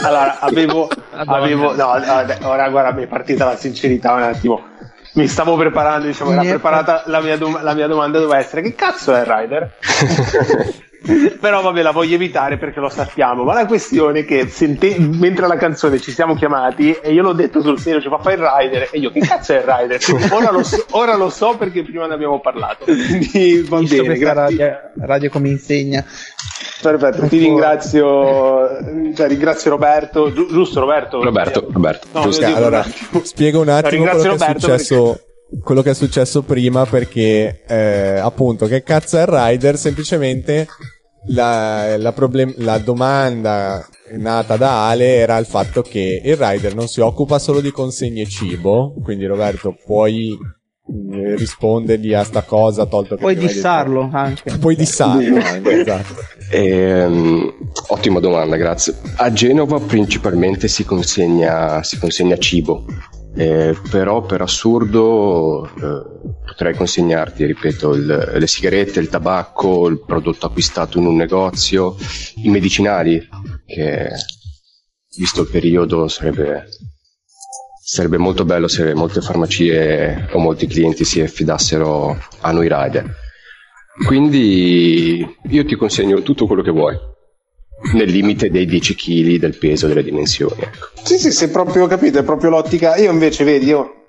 Allora, 0.04 0.40
avevo, 0.40 0.90
avevo 1.12 1.74
no, 1.74 1.88
ora 1.88 2.70
guarda, 2.70 2.92
mi 2.94 3.04
è 3.04 3.08
partita 3.08 3.46
la 3.46 3.56
sincerità 3.56 4.14
un 4.14 4.24
attimo 4.24 4.72
mi 5.14 5.28
stavo 5.28 5.56
preparando, 5.56 6.08
diciamo, 6.08 6.32
era 6.32 6.42
preparata 6.42 7.04
la 7.08 7.22
mia, 7.22 7.38
dom- 7.38 7.62
la 7.62 7.74
mia 7.74 7.88
domanda 7.88 8.20
doveva 8.20 8.40
essere 8.40 8.62
che 8.62 8.74
cazzo 8.76 9.14
è 9.14 9.20
il 9.20 9.26
rider? 9.26 9.72
Però 11.04 11.62
vabbè, 11.62 11.82
la 11.82 11.92
voglio 11.92 12.16
evitare 12.16 12.58
perché 12.58 12.80
lo 12.80 12.88
sappiamo. 12.88 13.44
Ma 13.44 13.54
la 13.54 13.66
questione 13.66 14.20
è 14.20 14.26
che 14.26 14.48
sente- 14.48 14.96
mentre 14.98 15.48
la 15.48 15.58
canzone 15.58 16.00
ci 16.00 16.12
siamo 16.12 16.34
chiamati 16.34 16.94
e 16.94 17.12
io 17.12 17.22
l'ho 17.22 17.34
detto 17.34 17.62
sul 17.62 17.78
serio, 17.78 18.02
ci 18.02 18.08
fa 18.08 18.20
fare 18.20 18.36
il 18.36 18.42
rider. 18.42 18.88
E 18.90 19.00
io, 19.00 19.12
che 19.12 19.20
cazzo 19.20 19.52
è 19.54 19.58
il 19.58 19.64
rider? 19.64 20.00
Ora 20.32 20.52
lo, 20.52 20.64
so, 20.64 20.86
ora 20.92 21.16
lo 21.18 21.30
so 21.30 21.58
perché 21.58 21.84
prima 21.84 22.08
ne 22.08 22.14
abbiamo 22.14 22.40
parlato. 22.40 22.86
Quindi 22.86 23.66
va 23.68 23.80
Visto 23.80 24.02
bene. 24.02 24.34
Radio, 24.34 24.80
radio 25.02 25.30
come 25.30 25.50
insegna. 25.50 26.06
Perfetto, 26.82 27.28
ti 27.28 27.38
ringrazio, 27.38 28.68
cioè, 29.16 29.28
ringrazio 29.28 29.72
Roberto, 29.72 30.32
Gi- 30.32 30.48
giusto 30.50 30.80
Roberto? 30.80 31.24
Roberto, 31.24 31.68
Roberto. 31.72 32.08
No, 32.12 32.30
allora, 32.56 32.86
spiego 33.24 33.62
un 33.62 33.70
attimo 33.70 34.04
quello 34.06 34.36
che, 34.36 34.46
è 34.46 34.52
successo, 34.52 35.04
perché... 35.04 35.62
quello 35.64 35.82
che 35.82 35.90
è 35.90 35.94
successo 35.94 36.42
prima 36.42 36.86
perché 36.86 37.64
eh, 37.66 38.20
appunto 38.20 38.66
che 38.66 38.84
cazzo 38.84 39.18
è 39.18 39.22
il 39.22 39.28
rider? 39.28 39.78
Semplicemente 39.78 40.68
la, 41.28 41.98
la, 41.98 42.12
problem- 42.12 42.56
la 42.58 42.78
domanda 42.80 43.86
nata 44.18 44.58
da 44.58 44.88
Ale 44.90 45.16
era 45.16 45.38
il 45.38 45.46
fatto 45.46 45.82
che 45.82 46.22
il 46.24 46.36
rider 46.36 46.76
non 46.76 46.88
si 46.88 47.02
occupa 47.02 47.40
solo 47.40 47.62
di 47.62 47.72
consegne 47.72 48.26
cibo, 48.26 48.94
quindi 49.02 49.26
Roberto 49.26 49.76
puoi 49.86 50.38
rispondergli 50.86 52.14
a 52.14 52.24
sta 52.24 52.42
cosa 52.42 52.86
tolto 52.86 53.16
che 53.16 53.22
puoi 53.22 53.36
dissarlo 53.36 54.10
anche. 54.12 54.58
Puoi 54.58 54.76
dissarlo 54.76 55.38
anche. 55.38 55.82
esatto. 55.82 56.16
Ehm, 56.52 57.54
ottima 57.88 58.20
domanda 58.20 58.58
grazie. 58.58 58.96
A 59.18 59.32
Genova 59.32 59.80
principalmente 59.80 60.68
si 60.68 60.84
consegna, 60.84 61.82
si 61.84 61.98
consegna 61.98 62.38
cibo. 62.38 62.86
Eh, 63.36 63.76
però 63.90 64.22
per 64.22 64.42
assurdo 64.42 65.66
eh, 65.66 66.40
potrei 66.46 66.76
consegnarti, 66.76 67.46
ripeto, 67.46 67.96
il, 67.96 68.34
le 68.36 68.48
sigarette, 68.48 69.00
il 69.00 69.10
tabacco, 69.10 69.88
il 69.88 70.04
prodotto 70.06 70.46
acquistato 70.46 71.00
in 71.00 71.08
un 71.08 71.16
negozio, 71.16 71.96
i 72.44 72.50
medicinali, 72.50 73.28
che 73.66 74.10
visto 75.16 75.42
il 75.42 75.50
periodo 75.50 76.08
sarebbe 76.08 76.68
sarebbe 77.86 78.18
molto 78.18 78.46
bello 78.46 78.70
se 78.70 78.94
molte 78.94 79.20
farmacie 79.20 80.30
o 80.32 80.40
molti 80.40 80.68
clienti 80.68 81.04
si 81.04 81.20
affidassero 81.20 82.18
a 82.40 82.52
noi 82.52 82.70
rider. 82.70 83.14
Quindi 84.06 85.38
io 85.50 85.66
ti 85.66 85.76
consegno 85.76 86.22
tutto 86.22 86.48
quello 86.48 86.62
che 86.62 86.72
vuoi, 86.72 86.98
nel 87.94 88.10
limite 88.10 88.50
dei 88.50 88.66
10 88.66 88.96
kg 88.96 89.36
del 89.38 89.58
peso 89.58 89.88
delle 89.88 90.02
dimensioni. 90.02 90.62
Ecco. 90.62 90.88
Sì, 91.04 91.18
sì, 91.18 91.32
se 91.32 91.50
proprio 91.50 91.86
capito, 91.88 92.20
è 92.20 92.24
proprio 92.24 92.52
l'ottica. 92.52 92.96
Io 92.96 93.12
invece, 93.12 93.44
vedi, 93.44 93.66
io, 93.66 94.06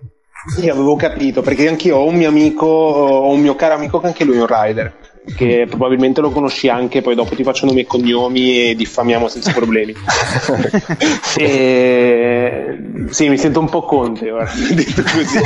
io 0.62 0.72
avevo 0.72 0.94
capito, 0.94 1.42
perché 1.42 1.66
anch'io 1.66 1.96
ho 1.96 2.06
un 2.06 2.14
mio 2.14 2.28
amico, 2.28 2.66
ho 2.66 3.32
un 3.32 3.40
mio 3.40 3.56
caro 3.56 3.74
amico 3.74 3.98
che 3.98 4.06
anche 4.06 4.24
lui 4.24 4.36
è 4.36 4.40
un 4.40 4.46
rider 4.48 5.03
che 5.36 5.66
probabilmente 5.68 6.20
lo 6.20 6.30
conosci 6.30 6.68
anche, 6.68 7.00
poi 7.00 7.14
dopo 7.14 7.34
ti 7.34 7.42
faccio 7.42 7.66
nomi 7.66 7.80
e 7.80 7.86
cognomi 7.86 8.70
e 8.70 8.74
diffamiamo 8.74 9.28
senza 9.28 9.52
problemi. 9.52 9.94
e... 11.36 12.78
Sì, 13.08 13.28
mi 13.28 13.38
sento 13.38 13.60
un 13.60 13.68
po' 13.68 13.82
conte 13.82 14.30
ora, 14.30 14.50
detto 14.72 15.02
così. 15.02 15.38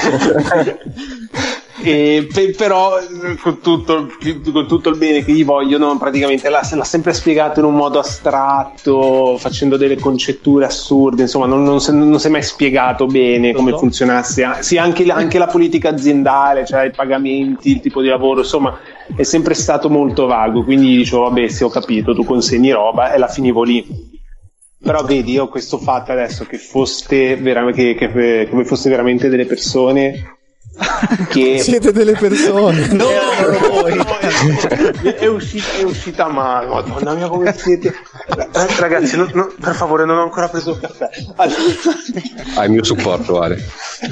E, 1.90 2.28
pe- 2.30 2.50
però 2.54 2.98
con 3.40 3.60
tutto, 3.62 4.08
con 4.52 4.66
tutto, 4.66 4.90
il 4.90 4.98
bene 4.98 5.24
che 5.24 5.32
gli 5.32 5.42
vogliono, 5.42 5.96
praticamente 5.96 6.50
l'ha, 6.50 6.60
l'ha, 6.70 6.84
sempre 6.84 7.14
spiegato 7.14 7.60
in 7.60 7.64
un 7.64 7.74
modo 7.74 7.98
astratto, 7.98 9.38
facendo 9.38 9.78
delle 9.78 9.98
concetture 9.98 10.66
assurde, 10.66 11.22
insomma 11.22 11.46
non, 11.46 11.62
non, 11.62 11.80
si, 11.80 11.94
non 11.94 12.20
si 12.20 12.26
è 12.26 12.30
mai 12.30 12.42
spiegato 12.42 13.06
bene 13.06 13.54
come 13.54 13.72
funzionasse. 13.72 14.46
Sì, 14.60 14.76
anche, 14.76 15.10
anche 15.10 15.38
la 15.38 15.46
politica 15.46 15.88
aziendale, 15.88 16.66
cioè 16.66 16.84
i 16.84 16.90
pagamenti, 16.90 17.70
il 17.70 17.80
tipo 17.80 18.02
di 18.02 18.08
lavoro, 18.08 18.40
insomma 18.40 18.78
è 19.16 19.22
sempre 19.22 19.54
stato 19.54 19.88
molto 19.88 20.26
vago, 20.26 20.64
quindi 20.64 20.94
dicevo 20.94 21.22
vabbè 21.22 21.48
sì 21.48 21.64
ho 21.64 21.70
capito, 21.70 22.14
tu 22.14 22.22
consegni 22.22 22.70
roba 22.70 23.14
e 23.14 23.18
la 23.18 23.28
finivo 23.28 23.62
lì. 23.62 23.86
Però 24.80 25.02
vedi, 25.04 25.32
io 25.32 25.48
questo 25.48 25.78
fatto 25.78 26.12
adesso 26.12 26.44
che 26.44 26.58
foste, 26.58 27.36
vera- 27.36 27.72
che, 27.72 27.94
che, 27.94 28.12
che 28.12 28.64
foste 28.64 28.90
veramente 28.90 29.30
delle 29.30 29.46
persone 29.46 30.36
che 31.28 31.58
siete 31.58 31.92
delle 31.92 32.12
persone. 32.12 32.86
No, 32.98 33.06
no, 33.06 33.86
no, 33.88 34.18
è, 35.02 35.26
uscita, 35.26 35.72
è 35.78 35.82
uscita 35.82 36.28
male. 36.28 36.66
Madonna 36.66 37.14
mia 37.14 37.28
come 37.28 37.52
siete. 37.52 37.94
Ragazzi 38.78 39.16
no, 39.16 39.28
no, 39.32 39.52
per 39.60 39.74
favore 39.74 40.04
non 40.04 40.18
ho 40.18 40.22
ancora 40.22 40.48
preso 40.48 40.72
il 40.72 40.80
caffè. 40.80 41.08
Allora... 41.36 41.60
hai 42.56 42.66
il 42.66 42.72
mio 42.72 42.84
supporto 42.84 43.40
Ale. 43.40 43.62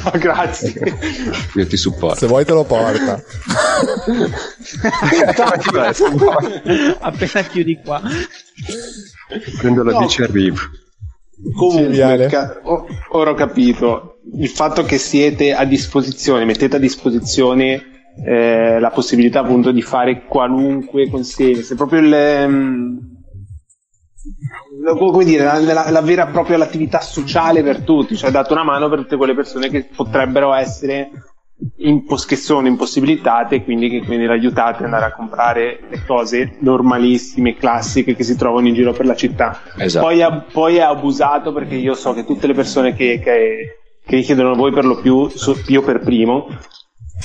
No, 0.02 0.10
grazie. 0.18 0.98
Io 1.54 1.66
ti 1.66 1.76
supporto. 1.76 2.18
Se 2.18 2.26
vuoi 2.26 2.44
te 2.44 2.52
lo 2.52 2.64
porta. 2.64 3.20
Appena 7.00 7.42
chiudi 7.42 7.80
qua. 7.84 8.00
Prendo 9.58 9.82
la 9.82 9.98
bici 9.98 10.22
e 10.22 10.24
arrivo. 10.24 10.58
Comunque, 11.54 12.28
ca- 12.28 12.60
ora 13.10 13.30
ho 13.30 13.34
capito 13.34 14.15
il 14.38 14.48
fatto 14.48 14.82
che 14.82 14.98
siete 14.98 15.54
a 15.54 15.64
disposizione, 15.64 16.44
mettete 16.44 16.76
a 16.76 16.80
disposizione 16.80 17.82
eh, 18.24 18.78
la 18.78 18.90
possibilità 18.90 19.40
appunto 19.40 19.72
di 19.72 19.82
fare 19.82 20.24
qualunque 20.24 21.08
consegna, 21.08 21.62
se 21.62 21.74
proprio 21.74 22.00
il, 22.00 22.46
um, 22.46 22.98
come 24.96 25.24
dire, 25.24 25.44
la, 25.44 25.58
la, 25.58 25.90
la, 25.90 26.00
vera 26.00 26.28
e 26.28 26.32
propria 26.32 26.56
l'attività 26.56 27.00
sociale 27.00 27.62
per 27.62 27.82
tutti, 27.82 28.16
cioè 28.16 28.30
date 28.30 28.52
una 28.52 28.64
mano 28.64 28.88
per 28.88 29.00
tutte 29.00 29.16
quelle 29.16 29.34
persone 29.34 29.68
che 29.68 29.88
potrebbero 29.94 30.54
essere 30.54 31.10
impos- 31.78 32.26
che 32.26 32.36
sono 32.36 32.68
impossibilitate 32.68 33.56
e 33.56 33.64
quindi 33.64 33.88
che 33.88 34.04
quindi 34.04 34.26
l'aiutate 34.26 34.78
ad 34.78 34.84
andare 34.84 35.06
a 35.06 35.12
comprare 35.12 35.80
le 35.88 36.02
cose 36.06 36.56
normalissime, 36.60 37.56
classiche 37.56 38.14
che 38.14 38.24
si 38.24 38.36
trovano 38.36 38.68
in 38.68 38.74
giro 38.74 38.92
per 38.92 39.06
la 39.06 39.14
città. 39.14 39.60
Esatto. 39.76 40.06
Poi, 40.06 40.20
poi, 40.52 40.76
è 40.76 40.82
abusato 40.82 41.52
perché 41.52 41.76
io 41.76 41.94
so 41.94 42.12
che 42.12 42.24
tutte 42.24 42.46
le 42.46 42.54
persone 42.54 42.94
che, 42.94 43.20
che, 43.22 43.85
che 44.06 44.14
richiedono 44.14 44.54
voi 44.54 44.72
per 44.72 44.84
lo 44.84 45.00
più, 45.00 45.28
io 45.66 45.82
per 45.82 45.98
primo, 45.98 46.46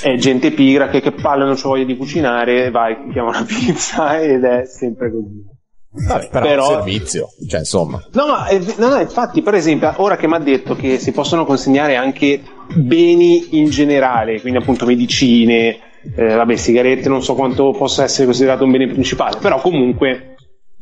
è 0.00 0.16
gente 0.16 0.50
pigra 0.50 0.88
che, 0.88 1.00
che 1.00 1.12
palle 1.12 1.44
non 1.44 1.54
c'ho 1.54 1.68
voglia 1.68 1.84
di 1.84 1.96
cucinare, 1.96 2.70
vai, 2.70 3.08
chiama 3.12 3.28
una 3.28 3.44
pizza 3.46 4.20
ed 4.20 4.42
è 4.42 4.64
sempre 4.64 5.12
così. 5.12 5.50
Vabbè, 5.94 6.28
però, 6.30 6.44
però 6.44 6.68
servizio, 6.70 7.28
cioè 7.46 7.60
insomma. 7.60 8.02
No, 8.12 8.26
ma 8.26 8.48
no, 8.78 8.88
no, 8.88 8.98
infatti, 8.98 9.42
per 9.42 9.54
esempio, 9.54 9.92
ora 9.98 10.16
che 10.16 10.26
mi 10.26 10.34
ha 10.34 10.38
detto 10.38 10.74
che 10.74 10.98
si 10.98 11.12
possono 11.12 11.44
consegnare 11.44 11.94
anche 11.94 12.42
beni 12.74 13.58
in 13.58 13.68
generale, 13.68 14.40
quindi 14.40 14.58
appunto 14.58 14.86
medicine, 14.86 15.78
eh, 16.16 16.34
vabbè, 16.34 16.56
sigarette, 16.56 17.08
non 17.08 17.22
so 17.22 17.34
quanto 17.34 17.70
possa 17.72 18.02
essere 18.04 18.24
considerato 18.24 18.64
un 18.64 18.72
bene 18.72 18.88
principale, 18.88 19.38
però 19.38 19.60
comunque 19.60 20.34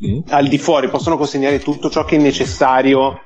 mm. 0.07 0.21
al 0.29 0.47
di 0.47 0.59
fuori 0.59 0.89
possono 0.89 1.19
consegnare 1.19 1.59
tutto 1.59 1.91
ciò 1.91 2.05
che 2.05 2.17
è 2.17 2.21
necessario 2.21 3.21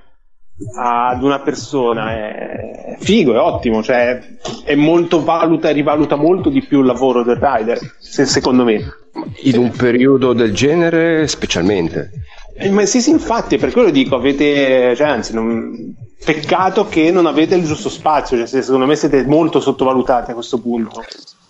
ad 0.76 1.22
una 1.22 1.40
persona 1.40 2.12
è 2.12 2.96
figo, 3.00 3.34
è 3.34 3.38
ottimo, 3.38 3.82
cioè 3.82 4.20
è 4.64 4.74
molto 4.74 5.24
valuta 5.24 5.68
e 5.68 5.72
rivaluta 5.72 6.16
molto 6.16 6.48
di 6.48 6.62
più 6.62 6.80
il 6.80 6.86
lavoro 6.86 7.24
del 7.24 7.38
rider, 7.40 7.78
secondo 7.98 8.64
me. 8.64 8.94
In 9.42 9.58
un 9.58 9.70
periodo 9.70 10.32
del 10.32 10.54
genere, 10.54 11.26
specialmente. 11.26 12.10
Eh, 12.56 12.70
ma 12.70 12.86
sì, 12.86 13.00
sì, 13.00 13.10
infatti, 13.10 13.58
per 13.58 13.72
quello 13.72 13.90
dico, 13.90 14.14
avete, 14.14 14.94
cioè, 14.94 15.08
anzi, 15.08 15.34
non, 15.34 15.94
peccato 16.24 16.86
che 16.86 17.10
non 17.10 17.26
avete 17.26 17.56
il 17.56 17.64
giusto 17.64 17.88
spazio, 17.88 18.36
cioè, 18.36 18.62
secondo 18.62 18.86
me 18.86 18.94
siete 18.94 19.24
molto 19.24 19.60
sottovalutati 19.60 20.30
a 20.30 20.34
questo 20.34 20.58
punto. 20.60 21.02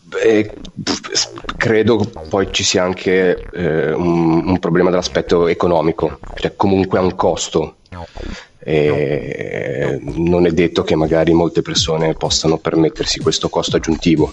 Beh, 0.02 0.50
credo 1.56 2.10
poi 2.28 2.48
ci 2.50 2.62
sia 2.62 2.84
anche 2.84 3.48
eh, 3.52 3.92
un, 3.92 4.46
un, 4.46 4.58
problema 4.58 4.90
dell'aspetto 4.90 5.46
economico, 5.46 6.18
cioè 6.34 6.54
comunque 6.56 6.98
ha 6.98 7.02
un 7.02 7.14
costo 7.14 7.76
e 8.64 10.00
non 10.00 10.46
è 10.46 10.50
detto 10.50 10.82
che 10.82 10.96
magari 10.96 11.34
molte 11.34 11.60
persone 11.60 12.14
possano 12.14 12.56
permettersi 12.56 13.20
questo 13.20 13.50
costo 13.50 13.76
aggiuntivo. 13.76 14.32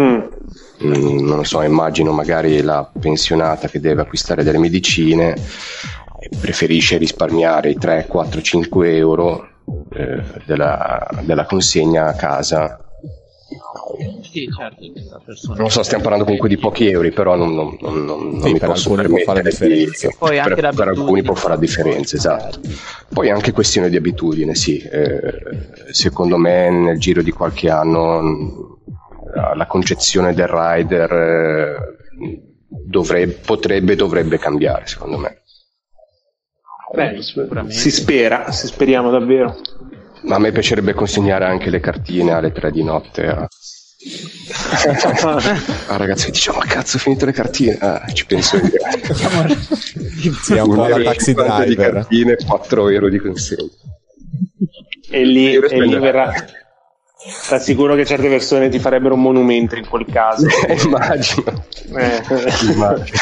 Mm. 0.00 0.20
Mm, 0.84 1.18
non 1.20 1.36
lo 1.36 1.44
so, 1.44 1.60
immagino 1.62 2.12
magari 2.12 2.60
la 2.62 2.90
pensionata 2.98 3.68
che 3.68 3.80
deve 3.80 4.02
acquistare 4.02 4.42
delle 4.42 4.58
medicine 4.58 5.34
e 5.34 6.28
preferisce 6.40 6.96
risparmiare 6.96 7.70
i 7.70 7.76
3, 7.76 8.06
4, 8.08 8.40
5 8.40 8.96
euro 8.96 9.48
eh, 9.92 10.22
della, 10.46 11.06
della 11.20 11.44
consegna 11.44 12.06
a 12.06 12.14
casa 12.14 12.82
sì, 14.22 14.48
certo, 14.56 15.54
non 15.54 15.70
so, 15.70 15.82
stiamo 15.82 16.02
parlando 16.02 16.24
comunque 16.24 16.48
di 16.48 16.56
pochi 16.58 16.88
euro, 16.88 17.08
però 17.10 17.36
non, 17.36 17.54
non, 17.54 17.76
non, 17.80 18.04
non 18.04 18.42
sì, 18.42 18.52
mi 18.52 18.58
posso 18.58 18.90
permettere 18.92 19.42
di, 19.50 19.90
Poi 20.18 20.30
per, 20.30 20.40
anche 20.40 20.76
per 20.76 20.88
alcuni 20.88 21.22
può 21.22 21.34
fare 21.34 21.54
la 21.54 21.60
differenza, 21.60 22.16
esatto. 22.16 22.60
Poi 23.12 23.30
anche 23.30 23.52
questione 23.52 23.90
di 23.90 23.96
abitudine, 23.96 24.54
sì. 24.54 24.78
Eh, 24.78 25.92
secondo 25.92 26.36
me 26.36 26.70
nel 26.70 26.98
giro 26.98 27.22
di 27.22 27.30
qualche 27.30 27.70
anno 27.70 28.80
la 29.54 29.66
concezione 29.66 30.34
del 30.34 30.48
rider 30.48 31.12
eh, 31.12 31.76
dovrebbe, 32.68 33.32
potrebbe, 33.44 33.96
dovrebbe 33.96 34.38
cambiare, 34.38 34.86
secondo 34.86 35.18
me. 35.18 35.40
Beh, 36.94 37.22
si 37.68 37.90
spera, 37.90 38.50
si 38.50 38.66
speriamo 38.66 39.10
davvero. 39.10 39.56
Ma 40.22 40.36
a 40.36 40.38
me 40.38 40.52
piacerebbe 40.52 40.94
consegnare 40.94 41.44
anche 41.44 41.70
le 41.70 41.80
cartine 41.80 42.32
alle 42.32 42.52
tre 42.52 42.70
di 42.70 42.82
notte 42.82 43.26
a, 43.26 43.48
ah, 45.86 45.96
ragazzi, 45.96 46.32
diciamo, 46.32 46.58
ma 46.58 46.64
cazzo, 46.64 46.96
ho 46.96 47.00
finito 47.00 47.24
le 47.24 47.32
cartine. 47.32 47.78
Ah, 47.78 48.04
ci 48.12 48.26
penso 48.26 48.56
io. 48.56 48.70
sì, 50.42 50.54
è 50.54 50.60
un 50.60 50.74
po' 50.74 50.86
la 50.86 51.00
taxi 51.02 51.34
driver. 51.34 51.66
di 51.66 51.76
cartine, 51.76 52.36
4 52.44 52.88
euro 52.88 53.08
di 53.08 53.18
consegna. 53.18 53.70
E 55.08 55.24
lì, 55.24 55.54
e 55.54 55.80
lì 55.80 55.98
verrà. 55.98 56.32
Ti 56.32 57.54
assicuro 57.54 57.94
che 57.94 58.04
certe 58.04 58.28
persone 58.28 58.68
ti 58.68 58.80
farebbero 58.80 59.14
un 59.14 59.22
monumento 59.22 59.76
in 59.76 59.86
quel 59.86 60.06
caso. 60.06 60.46
Immagino. 60.84 61.64
Eh. 61.96 62.20
Immagino. 62.72 63.18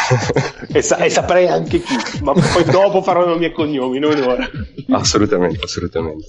e, 0.72 0.80
sa- 0.80 0.96
e, 0.96 1.10
saprei 1.10 1.48
anche 1.48 1.82
chi, 1.82 1.94
ma 2.22 2.32
poi 2.32 2.64
dopo 2.64 3.02
farò 3.02 3.26
nomi 3.26 3.44
e 3.44 3.52
cognomi, 3.52 3.98
non 3.98 4.18
ora. 4.22 4.48
Assolutamente, 4.88 5.58
assolutamente. 5.62 6.24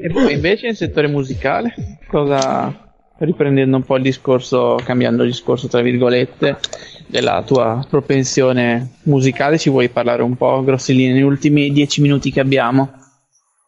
E 0.00 0.08
poi 0.10 0.32
invece 0.32 0.66
nel 0.66 0.76
settore 0.76 1.08
musicale, 1.08 1.74
cosa 2.06 2.90
riprendendo 3.18 3.76
un 3.76 3.84
po' 3.84 3.96
il 3.96 4.02
discorso, 4.02 4.78
cambiando 4.84 5.22
il 5.22 5.30
discorso 5.30 5.68
tra 5.68 5.80
virgolette, 5.80 6.58
della 7.06 7.42
tua 7.44 7.84
propensione 7.88 8.98
musicale, 9.04 9.58
ci 9.58 9.70
vuoi 9.70 9.88
parlare 9.88 10.22
un 10.22 10.36
po' 10.36 10.62
grossi 10.62 10.94
linee 10.94 11.14
negli 11.14 11.22
ultimi 11.22 11.70
dieci 11.72 12.00
minuti 12.00 12.30
che 12.30 12.40
abbiamo? 12.40 12.92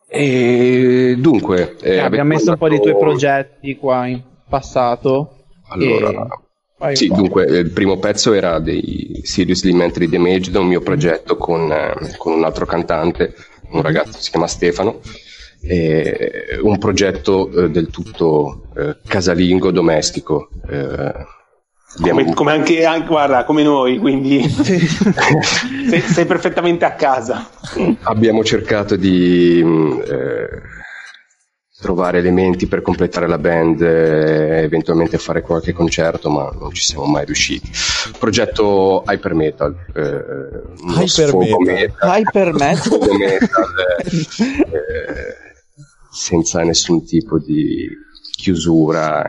E 0.09 1.16
dunque, 1.18 1.77
eh, 1.83 1.98
abbiamo 1.98 2.29
messo 2.29 2.50
un 2.50 2.59
po' 2.59 2.68
dei 2.68 2.81
tuoi 2.81 2.96
progetti 2.96 3.77
qua 3.77 4.07
in 4.07 4.22
passato. 4.48 5.46
Allora, 5.68 6.29
e... 6.79 6.96
sì, 6.96 7.09
dunque, 7.09 7.44
il 7.44 7.70
primo 7.70 7.98
pezzo 7.98 8.33
era 8.33 8.61
dei 8.61 9.20
Seriously 9.24 9.72
Mentally 9.72 10.09
Damaged, 10.09 10.55
un 10.55 10.68
mio 10.68 10.81
progetto 10.81 11.37
con, 11.37 11.70
eh, 11.72 12.16
con 12.16 12.33
un 12.33 12.44
altro 12.44 12.66
cantante, 12.66 13.35
un 13.70 13.83
ragazzo 13.83 14.20
si 14.20 14.31
chiama 14.31 14.46
Stefano 14.46 15.00
eh, 15.66 16.59
un 16.62 16.79
progetto 16.79 17.50
eh, 17.50 17.70
del 17.70 17.88
tutto 17.88 18.66
eh, 18.77 18.96
casalingo 19.07 19.70
domestico. 19.70 20.48
Eh, 20.68 21.12
come, 22.00 22.35
come, 22.35 22.53
anche, 22.53 22.85
anche, 22.85 23.07
guarda, 23.07 23.44
come 23.44 23.62
noi, 23.62 23.98
quindi 23.98 24.42
sei, 24.48 26.00
sei, 26.00 26.24
perfettamente 26.27 26.85
a 26.85 26.94
casa. 26.94 27.48
Abbiamo 28.03 28.42
cercato 28.42 28.96
di 28.96 29.62
mh, 29.62 30.03
eh, 30.05 30.48
trovare 31.81 32.18
elementi 32.18 32.66
per 32.66 32.83
completare 32.83 33.29
la 33.29 33.38
band 33.38 33.81
e 33.83 34.62
eventualmente 34.62 35.18
fare 35.18 35.42
qualche 35.42 35.72
concerto, 35.72 36.31
ma 36.31 36.50
non 36.59 36.72
ci 36.72 36.83
siamo 36.83 37.05
mai 37.05 37.24
riusciti. 37.27 37.70
Progetto 38.18 39.05
Hyper 39.07 39.35
Metal. 39.35 39.77
Eh, 39.94 40.24
Hyper 40.98 41.37
metal. 41.37 41.61
metal. 41.61 42.11
Hyper 42.11 42.53
metal. 42.55 42.98
metal 43.18 43.68
eh, 44.72 45.43
senza 46.14 46.62
nessun 46.62 47.05
tipo 47.05 47.38
di 47.38 47.88
chiusura. 48.31 49.22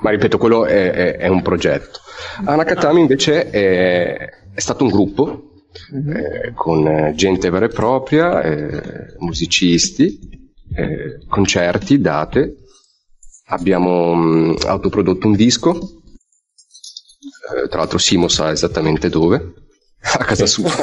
Ma 0.00 0.10
ripeto, 0.10 0.38
quello 0.38 0.64
è, 0.64 0.90
è, 0.90 1.16
è 1.16 1.28
un 1.28 1.42
progetto. 1.42 2.00
Anakatami 2.44 3.00
invece 3.00 3.50
è, 3.50 4.16
è 4.54 4.60
stato 4.60 4.84
un 4.84 4.90
gruppo 4.90 5.62
mm-hmm. 5.94 6.16
eh, 6.16 6.52
con 6.54 7.12
gente 7.14 7.50
vera 7.50 7.66
e 7.66 7.68
propria, 7.68 8.42
eh, 8.42 9.14
musicisti, 9.18 10.18
eh, 10.74 11.26
concerti, 11.28 12.00
date. 12.00 12.56
abbiamo 13.46 14.14
mh, 14.14 14.56
autoprodotto 14.66 15.26
un 15.26 15.34
disco, 15.34 16.02
eh, 17.54 17.68
tra 17.68 17.78
l'altro 17.78 17.98
Simo 17.98 18.28
sa 18.28 18.50
esattamente 18.50 19.08
dove, 19.08 19.61
a 20.18 20.24
casa 20.24 20.46
sua. 20.46 20.68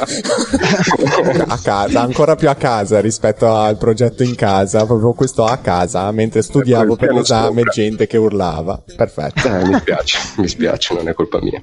a 1.48 1.60
casa, 1.62 2.02
ancora 2.02 2.36
più 2.36 2.50
a 2.50 2.56
casa 2.56 3.02
rispetto 3.02 3.54
al 3.54 3.78
progetto 3.78 4.24
in 4.24 4.34
casa, 4.36 4.86
proprio 4.86 5.12
questo 5.14 5.44
a 5.44 5.58
casa, 5.58 6.10
mentre 6.12 6.42
studiavo 6.42 6.96
per 6.96 7.14
l'esame 7.14 7.60
sopra. 7.60 7.72
gente 7.72 8.08
che 8.08 8.18
urlava. 8.18 8.82
Perfetto. 8.96 9.48
Eh, 9.48 9.66
mi 9.66 9.76
spiace, 9.76 10.20
mi 10.38 10.48
spiace, 10.48 10.94
non 10.94 11.10
è 11.10 11.14
colpa 11.14 11.42
mia. 11.42 11.62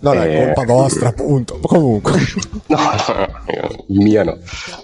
No, 0.00 0.12
no, 0.12 0.22
eh, 0.24 0.32
è 0.32 0.44
colpa 0.44 0.72
vostra, 0.72 1.08
appunto. 1.08 1.60
Comunque. 1.60 2.12
no, 2.66 2.78
no, 2.78 3.84
mia 3.88 4.24
no. 4.24 4.38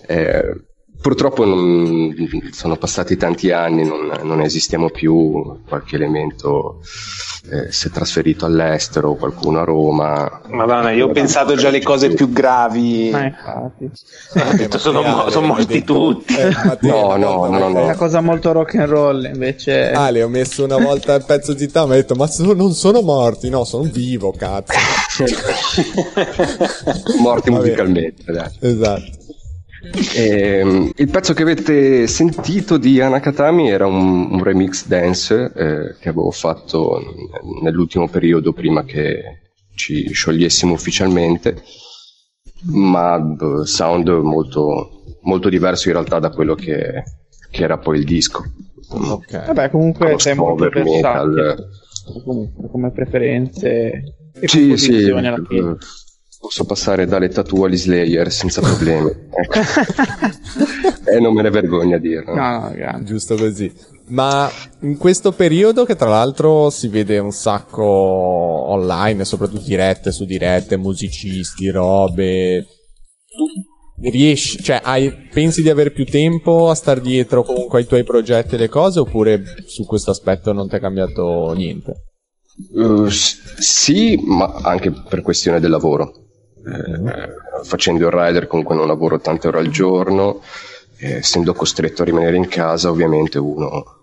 Eh, 0.06 0.62
Purtroppo 1.04 1.44
non, 1.44 2.14
sono 2.52 2.76
passati 2.76 3.18
tanti 3.18 3.50
anni, 3.50 3.84
non, 3.84 4.10
non 4.22 4.40
esistiamo 4.40 4.88
più, 4.88 5.60
qualche 5.68 5.96
elemento 5.96 6.80
eh, 7.50 7.70
si 7.70 7.88
è 7.88 7.90
trasferito 7.90 8.46
all'estero, 8.46 9.12
qualcuno 9.12 9.60
a 9.60 9.64
Roma. 9.64 10.40
Madonna, 10.48 10.92
io 10.92 11.08
ho 11.08 11.10
pensato 11.10 11.56
già 11.56 11.68
alle 11.68 11.82
cose 11.82 12.08
più 12.08 12.32
gravi. 12.32 13.10
Ma 13.12 13.24
infatti. 13.24 13.84
Ho 13.84 14.56
detto, 14.56 14.78
sono, 14.78 15.02
mo- 15.02 15.28
sono 15.28 15.48
morti 15.48 15.84
tutti. 15.84 16.36
Eh, 16.36 16.50
no, 16.80 17.16
no, 17.16 17.48
no, 17.48 17.68
no, 17.68 17.80
È 17.80 17.82
una 17.82 17.96
cosa 17.96 18.22
molto 18.22 18.52
rock 18.52 18.76
and 18.76 18.88
roll 18.88 19.24
invece. 19.26 19.90
Ah, 19.90 20.08
le 20.08 20.22
ho 20.22 20.28
messo 20.28 20.64
una 20.64 20.78
volta 20.78 21.16
il 21.16 21.24
pezzo 21.26 21.52
di 21.52 21.70
Tam 21.70 21.90
e 21.90 21.92
ho 21.92 21.96
detto, 21.96 22.14
ma 22.14 22.30
non 22.54 22.72
sono 22.72 23.02
morti, 23.02 23.50
no, 23.50 23.64
sono 23.64 23.82
vivo, 23.82 24.32
cazzo. 24.32 24.72
morti 27.20 27.50
musicalmente, 27.50 28.32
dai. 28.32 28.50
Esatto. 28.58 29.22
Eh, 30.16 30.92
il 30.96 31.10
pezzo 31.10 31.34
che 31.34 31.42
avete 31.42 32.06
sentito 32.06 32.78
di 32.78 33.00
Anakatami 33.00 33.68
era 33.68 33.86
un, 33.86 34.32
un 34.32 34.42
remix 34.42 34.86
dance 34.86 35.52
eh, 35.54 35.96
che 36.00 36.08
avevo 36.08 36.30
fatto 36.30 37.00
nell'ultimo 37.62 38.08
periodo 38.08 38.52
prima 38.52 38.84
che 38.84 39.40
ci 39.74 40.10
sciogliessimo 40.12 40.72
ufficialmente, 40.72 41.62
ma 42.66 43.36
sound 43.64 44.08
molto, 44.08 45.02
molto 45.22 45.48
diverso 45.48 45.88
in 45.88 45.94
realtà 45.94 46.18
da 46.18 46.30
quello 46.30 46.54
che, 46.54 47.02
che 47.50 47.62
era 47.62 47.78
poi 47.78 47.98
il 47.98 48.04
disco. 48.04 48.44
Ok. 48.88 49.46
Vabbè, 49.46 49.70
comunque 49.70 50.18
sei 50.18 50.34
molto 50.34 50.68
versatile 50.68 51.82
comunque, 52.22 52.68
come 52.68 52.90
preferenze 52.90 54.16
e 54.32 54.48
sì, 54.48 54.76
sì, 54.76 55.10
alla 55.10 55.42
fine. 55.46 55.76
Posso 56.44 56.66
passare 56.66 57.06
dalle 57.06 57.30
tattoo 57.30 57.64
agli 57.64 57.78
Slayer 57.78 58.30
senza 58.30 58.60
problemi. 58.60 59.10
Ecco. 59.30 59.60
e 61.10 61.18
non 61.18 61.32
me 61.32 61.40
ne 61.40 61.48
vergogno 61.48 61.96
a 61.96 61.98
dirlo. 61.98 62.34
No, 62.34 62.70
no, 62.76 63.02
giusto 63.02 63.34
così. 63.34 63.72
Ma 64.08 64.50
in 64.80 64.98
questo 64.98 65.32
periodo, 65.32 65.86
che 65.86 65.96
tra 65.96 66.10
l'altro 66.10 66.68
si 66.68 66.88
vede 66.88 67.18
un 67.18 67.30
sacco 67.30 67.82
online, 67.82 69.24
soprattutto 69.24 69.64
dirette 69.64 70.12
su 70.12 70.26
dirette, 70.26 70.76
musicisti, 70.76 71.70
robe. 71.70 72.66
Tu 73.96 74.10
riesci, 74.10 74.62
cioè, 74.62 74.82
hai, 74.84 75.28
pensi 75.32 75.62
di 75.62 75.70
avere 75.70 75.92
più 75.92 76.04
tempo 76.04 76.68
a 76.68 76.74
star 76.74 77.00
dietro 77.00 77.42
comunque 77.42 77.78
ai 77.78 77.86
tuoi 77.86 78.04
progetti 78.04 78.56
e 78.56 78.58
le 78.58 78.68
cose, 78.68 79.00
oppure 79.00 79.42
su 79.64 79.86
questo 79.86 80.10
aspetto 80.10 80.52
non 80.52 80.68
ti 80.68 80.76
è 80.76 80.80
cambiato 80.80 81.54
niente? 81.54 82.02
Uh, 82.74 83.08
sì, 83.08 84.20
ma 84.22 84.60
anche 84.62 84.92
per 84.92 85.22
questione 85.22 85.58
del 85.58 85.70
lavoro 85.70 86.23
eh, 86.66 87.64
facendo 87.64 88.06
il 88.06 88.12
rider 88.12 88.46
comunque 88.46 88.74
non 88.74 88.86
lavoro 88.86 89.20
tante 89.20 89.48
ore 89.48 89.58
al 89.58 89.68
giorno, 89.68 90.40
eh, 90.98 91.16
essendo 91.16 91.52
costretto 91.52 92.02
a 92.02 92.04
rimanere 92.04 92.36
in 92.36 92.48
casa 92.48 92.90
ovviamente 92.90 93.38
uno 93.38 94.02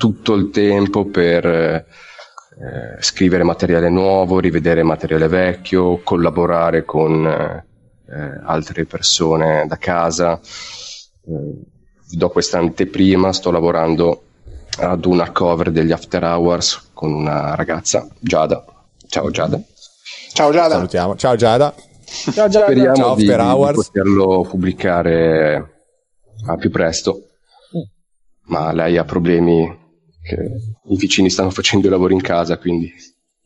tutto 0.00 0.32
il 0.32 0.48
tempo 0.48 1.04
per 1.04 1.44
eh, 1.44 1.84
scrivere 3.00 3.42
materiale 3.44 3.90
nuovo, 3.90 4.40
rivedere 4.40 4.82
materiale 4.82 5.28
vecchio, 5.28 6.00
collaborare 6.02 6.86
con 6.86 7.26
eh, 7.26 8.40
altre 8.44 8.86
persone 8.86 9.66
da 9.68 9.76
casa. 9.76 10.40
Eh, 10.40 11.68
do 12.12 12.28
questa 12.30 12.58
anteprima, 12.58 13.32
sto 13.32 13.50
lavorando 13.50 14.22
ad 14.78 15.04
una 15.04 15.30
cover 15.30 15.70
degli 15.70 15.92
After 15.92 16.24
Hours 16.24 16.90
con 16.94 17.12
una 17.12 17.54
ragazza, 17.54 18.08
Giada. 18.18 18.64
Ciao 19.06 19.30
Giada. 19.30 19.60
Ciao 20.32 20.52
Giada. 20.52 20.74
Salutiamo. 20.74 21.16
Ciao 21.16 21.36
Giada. 21.36 21.74
Ciao 22.04 22.48
Giada. 22.48 22.66
Speriamo 22.66 22.94
Ciao, 22.94 23.14
di, 23.14 23.24
di 23.24 23.72
poterlo 23.74 24.46
pubblicare 24.48 25.84
a 26.46 26.56
più 26.56 26.70
presto. 26.70 27.24
Ma 28.46 28.72
lei 28.72 28.96
ha 28.96 29.04
problemi 29.04 29.78
che 30.22 30.36
i 30.88 30.96
vicini 30.96 31.30
stanno 31.30 31.50
facendo 31.50 31.86
i 31.86 31.90
lavori 31.90 32.14
in 32.14 32.20
casa, 32.20 32.58
quindi 32.58 32.92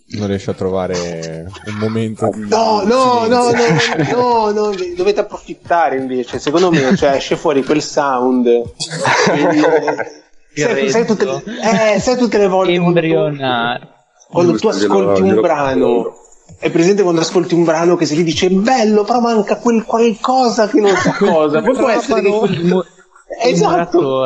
non 0.06 0.26
riesce 0.26 0.50
a 0.50 0.54
trovare 0.54 1.50
un 1.66 1.74
momento 1.78 2.30
di 2.34 2.46
no 2.46 2.82
no, 2.84 3.26
no 3.26 3.50
no 3.50 4.50
no 4.50 4.50
no 4.50 4.70
dovete 4.94 5.20
approfittare 5.20 5.96
invece 5.96 6.38
secondo 6.38 6.70
me 6.70 6.94
cioè, 6.94 7.12
esce 7.12 7.36
fuori 7.36 7.64
quel 7.64 7.80
sound 7.80 8.46
sai, 10.54 10.90
sai, 10.90 11.06
tutte, 11.06 11.24
eh, 11.24 11.98
sai 11.98 12.18
tutte 12.18 12.36
le 12.36 12.48
volte 12.48 12.74
embrionare 12.74 13.88
quando, 14.28 14.52
quando 14.52 14.58
tu 14.58 14.68
ascolti 14.68 15.22
un 15.22 15.40
brano 15.40 16.12
è 16.64 16.70
presente 16.70 17.02
quando 17.02 17.20
ascolti 17.20 17.52
un 17.52 17.62
brano 17.62 17.94
che 17.94 18.06
si 18.06 18.16
gli 18.16 18.24
dice 18.24 18.48
bello, 18.48 19.04
però 19.04 19.20
manca 19.20 19.58
quel 19.58 19.84
qualcosa 19.84 20.66
che 20.66 20.80
non 20.80 20.96
sa 20.96 21.12
cosa. 21.12 21.60
Poi 21.60 21.76
può 21.76 21.90
essere 21.90 22.22
che 22.22 22.30
quel... 22.30 22.86
Esatto. 23.42 24.22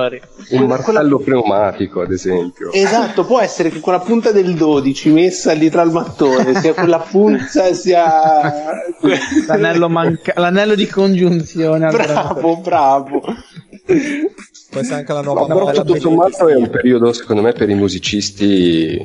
Un 0.51 0.66
martello 0.66 1.18
pneumatico, 1.18 2.03
ad 2.03 2.12
esempio. 2.12 2.70
Esatto, 2.72 3.24
può 3.24 3.40
essere 3.40 3.70
che 3.70 3.81
quella 3.81 4.01
punta 4.01 4.33
del 4.33 4.55
12 4.55 5.11
messa 5.11 5.55
dietro 5.55 5.81
al 5.81 5.90
mattone 5.90 6.61
sia 6.61 6.74
quella 6.74 6.98
punta 6.98 7.72
sia 7.72 8.53
l'anello, 9.46 9.88
manca... 9.88 10.35
l'anello 10.37 10.74
di 10.74 10.87
congiunzione. 10.87 11.88
Bravo, 11.90 12.59
bravo. 12.59 13.20
Può 13.20 14.81
essere 14.81 14.96
anche 14.96 15.12
la 15.12 15.22
nuova 15.22 15.46
no, 15.46 15.46
però 15.46 15.70
tutto 15.70 15.98
sommato 15.98 16.46
è 16.46 16.55
un 16.55 16.68
periodo, 16.68 17.12
secondo 17.12 17.40
me, 17.40 17.53
per 17.53 17.70
i 17.70 17.74
musicisti 17.74 19.01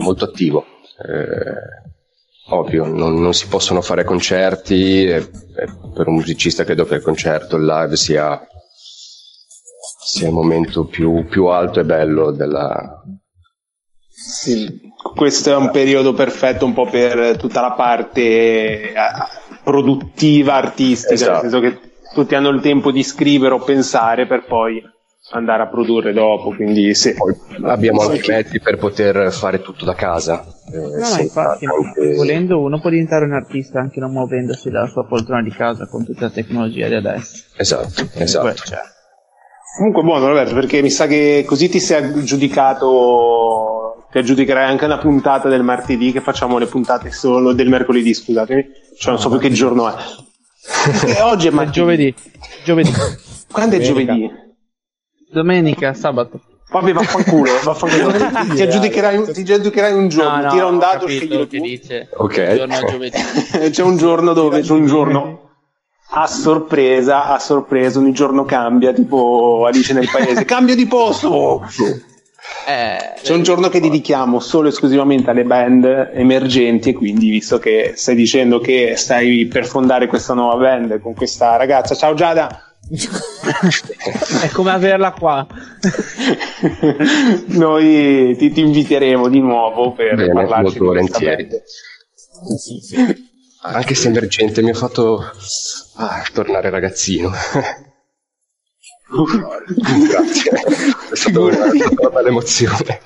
molto 0.00 0.24
attivo. 0.26 0.64
Eh, 0.98 1.86
ovvio, 2.48 2.86
non, 2.86 3.20
non, 3.20 3.34
si 3.34 3.48
possono 3.48 3.80
fare 3.80 4.04
concerti 4.04 5.04
e, 5.06 5.16
e 5.16 5.68
per 5.94 6.08
un 6.08 6.14
musicista 6.14 6.64
credo 6.64 6.84
che 6.84 6.96
il 6.96 7.02
concerto, 7.02 7.56
il 7.56 7.64
live 7.64 7.96
sia, 7.96 8.40
sia 10.04 10.28
il 10.28 10.32
momento 10.32 10.84
più, 10.84 11.26
più 11.26 11.46
alto 11.46 11.80
e 11.80 11.84
bello 11.84 12.30
della, 12.30 13.02
sì, 14.28 14.80
questo 15.14 15.50
è 15.50 15.56
un 15.56 15.70
periodo 15.70 16.14
perfetto 16.14 16.64
un 16.64 16.72
po' 16.72 16.86
per 16.86 17.36
tutta 17.36 17.60
la 17.60 17.72
parte 17.72 18.20
eh, 18.22 18.94
produttiva, 19.62 20.54
artistica, 20.54 21.12
esatto. 21.12 21.42
nel 21.42 21.50
senso 21.50 21.60
che 21.60 21.80
tutti 22.14 22.34
hanno 22.34 22.48
il 22.48 22.62
tempo 22.62 22.90
di 22.90 23.02
scrivere 23.02 23.54
o 23.54 23.58
pensare 23.58 24.26
per 24.26 24.46
poi 24.46 24.82
andare 25.30 25.64
a 25.64 25.66
produrre 25.66 26.12
dopo, 26.12 26.54
quindi 26.54 26.94
sì. 26.94 27.12
abbiamo 27.62 28.02
anche 28.02 28.32
mezzi 28.32 28.60
per 28.60 28.76
poter 28.76 29.32
fare 29.32 29.60
tutto 29.60 29.84
da 29.84 29.94
casa. 29.94 30.44
Eh, 30.72 30.76
no, 30.76 30.88
no, 30.88 31.20
infatti, 31.20 31.66
tante... 31.66 32.14
volendo 32.14 32.60
uno 32.60 32.80
può 32.80 32.90
diventare 32.90 33.24
un 33.24 33.32
artista 33.32 33.80
anche 33.80 33.98
non 33.98 34.12
muovendosi 34.12 34.70
dalla 34.70 34.86
sua 34.86 35.04
poltrona 35.04 35.42
di 35.42 35.50
casa 35.50 35.86
con 35.86 36.04
tutta 36.04 36.26
la 36.26 36.30
tecnologia 36.30 36.88
di 36.88 36.94
adesso. 36.94 37.44
Esatto, 37.56 38.08
esatto. 38.14 38.54
Comunque 39.78 40.02
buono 40.02 40.28
Roberto, 40.28 40.54
perché 40.54 40.80
mi 40.80 40.90
sa 40.90 41.06
che 41.06 41.44
così 41.46 41.68
ti 41.68 41.80
sei 41.80 42.04
aggiudicato, 42.04 44.06
ti 44.10 44.18
aggiudicherai 44.18 44.70
anche 44.70 44.86
una 44.86 44.98
puntata 44.98 45.48
del 45.48 45.62
martedì, 45.62 46.12
che 46.12 46.20
facciamo 46.20 46.56
le 46.56 46.66
puntate 46.66 47.10
solo 47.10 47.52
del 47.52 47.68
mercoledì, 47.68 48.14
scusatemi, 48.14 48.64
cioè 48.96 49.12
non 49.12 49.20
so 49.20 49.28
più 49.28 49.38
che 49.38 49.50
giorno 49.50 49.88
è. 49.88 49.94
oggi 51.22 51.48
è 51.48 51.50
martedì. 51.50 51.74
giovedì. 51.74 52.14
Giovedì. 52.64 52.90
Quando 53.52 53.76
è 53.76 53.80
giovedì? 53.80 54.44
Domenica, 55.30 55.94
sabato. 55.94 56.40
Vabbè, 56.68 56.92
vaffanculo, 56.92 57.50
vaffanculo. 57.62 58.54
ti, 58.54 58.62
aggiudicherai, 58.62 59.32
ti 59.32 59.40
aggiudicherai 59.40 59.92
un 59.92 60.08
giorno, 60.08 60.42
no, 60.42 60.50
tira 60.50 60.66
un 60.66 60.78
dato, 60.78 61.06
scegli 61.06 61.46
che 61.46 61.60
dice. 61.60 62.08
Ok. 62.14 62.34
c'è 63.70 63.82
un 63.82 63.96
giorno 63.96 64.32
dove 64.32 64.60
c'è 64.60 64.72
un 64.72 64.86
giorno 64.86 65.46
a 66.10 66.26
sorpresa, 66.26 67.26
a 67.26 67.38
sorpresa, 67.38 67.98
ogni 67.98 68.12
giorno 68.12 68.44
cambia, 68.44 68.92
tipo 68.92 69.64
Alice 69.66 69.92
nel 69.92 70.08
paese, 70.10 70.44
cambio 70.46 70.74
di 70.74 70.86
posto. 70.86 71.62
Eh, 72.66 73.20
c'è 73.22 73.32
un 73.32 73.42
giorno 73.42 73.68
che 73.68 73.80
dedichiamo 73.80 74.40
solo 74.40 74.66
e 74.66 74.70
esclusivamente 74.70 75.30
alle 75.30 75.44
band 75.44 76.10
emergenti 76.14 76.90
e 76.90 76.92
quindi 76.94 77.30
visto 77.30 77.58
che 77.58 77.92
stai 77.96 78.14
dicendo 78.14 78.60
che 78.60 78.94
stai 78.96 79.46
per 79.46 79.66
fondare 79.66 80.06
questa 80.06 80.34
nuova 80.34 80.56
band 80.56 81.00
con 81.00 81.14
questa 81.14 81.56
ragazza, 81.56 81.94
ciao 81.94 82.14
Giada, 82.14 82.75
è 84.42 84.48
come 84.50 84.70
averla 84.70 85.12
qua. 85.12 85.46
Noi 87.46 88.36
ti, 88.36 88.50
ti, 88.52 88.60
inviteremo 88.60 89.28
di 89.28 89.40
nuovo 89.40 89.92
per 89.92 90.14
Bene, 90.14 90.32
parlarci 90.32 90.62
molto 90.62 90.84
volentieri. 90.84 91.48
Sì, 92.58 92.78
sì. 92.80 93.24
Anche 93.62 93.94
se 93.94 94.08
emergente 94.08 94.62
mi 94.62 94.70
ha 94.70 94.74
fatto 94.74 95.22
ah, 95.96 96.24
tornare 96.32 96.70
ragazzino. 96.70 97.30
Grazie. 100.08 100.50
è 100.50 101.16
stata 101.16 101.40
una, 101.40 101.64
una 101.64 102.10
bella 102.10 102.28
emozione. 102.28 103.00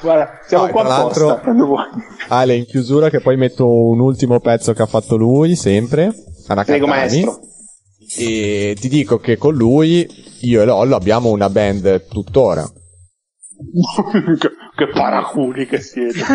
Guarda, 0.00 0.40
siamo 0.46 0.66
No, 0.66 0.72
qua 0.72 0.84
tra 0.84 0.96
apposta. 0.96 1.24
l'altro- 1.24 1.42
quando 1.42 1.66
vuoi. 1.66 1.84
Ale, 2.28 2.54
in 2.56 2.66
chiusura 2.66 3.08
che 3.08 3.20
poi 3.20 3.36
metto 3.36 3.66
un 3.66 4.00
ultimo 4.00 4.40
pezzo 4.40 4.72
che 4.72 4.82
ha 4.82 4.86
fatto 4.86 5.16
lui, 5.16 5.54
sempre. 5.54 6.12
Prego, 6.64 6.86
maestro. 6.86 7.40
E 8.16 8.76
ti 8.78 8.88
dico 8.88 9.18
che 9.18 9.36
con 9.36 9.54
lui, 9.54 10.06
io 10.40 10.62
e 10.62 10.64
Lollo 10.64 10.96
abbiamo 10.96 11.30
una 11.30 11.48
band 11.48 12.06
tuttora. 12.08 12.62
che, 14.38 14.48
che 14.76 14.88
paraculi 14.92 15.66
che 15.66 15.80
siete. 15.80 16.18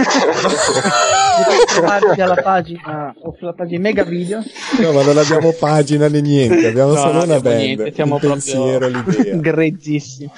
Potete 1.38 1.66
trovarci 1.68 2.22
alla 2.22 2.36
pagina 2.42 3.14
o 3.22 3.36
sulla 3.38 3.54
pagina 3.54 3.80
Mega 3.82 4.04
Video. 4.04 4.42
No, 4.80 4.92
ma 4.92 5.04
non 5.04 5.18
abbiamo 5.18 5.52
pagina 5.52 6.08
né 6.08 6.22
niente, 6.22 6.68
abbiamo 6.68 6.94
No, 6.94 6.98
solo 7.00 7.24
una 7.24 7.40
band. 7.40 7.60
niente, 7.60 7.94
siamo 7.94 8.16
il 8.16 8.22
proprio 8.22 8.42
pensiero, 8.42 8.88
l'idea. 8.88 9.36
grezzissimi. 9.42 10.32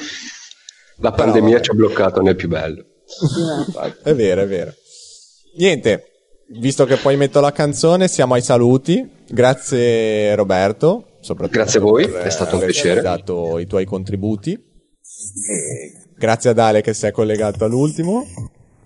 La 0.98 1.12
pandemia 1.14 1.62
ci 1.62 1.72
ha 1.72 1.74
bloccato 1.74 2.22
nel 2.22 2.36
più 2.36 2.50
bello. 2.50 2.84
È 4.04 4.14
vero, 4.14 4.42
è 4.42 4.48
vero. 4.48 4.74
Niente, 5.58 6.04
visto 6.50 6.84
che 6.86 6.98
poi 6.98 7.16
metto 7.16 7.40
la 7.40 7.54
canzone, 7.54 8.10
siamo 8.10 8.34
ai 8.34 8.42
saluti. 8.42 9.10
Grazie 9.30 10.36
Roberto, 10.36 11.06
Grazie 11.50 11.80
a 11.80 11.82
voi, 11.82 12.08
per 12.08 12.24
è 12.24 12.30
stato 12.30 12.56
un 12.56 12.62
averci 12.62 12.82
piacere. 12.82 13.02
dato 13.02 13.60
i 13.60 13.68
tuoi 13.68 13.86
contributi. 13.86 14.58
Grazie 16.18 16.52
ad 16.52 16.60
Ale 16.60 16.82
che 16.82 16.94
si 16.94 17.06
è 17.06 17.12
collegato 17.12 17.66
all'ultimo. 17.66 18.26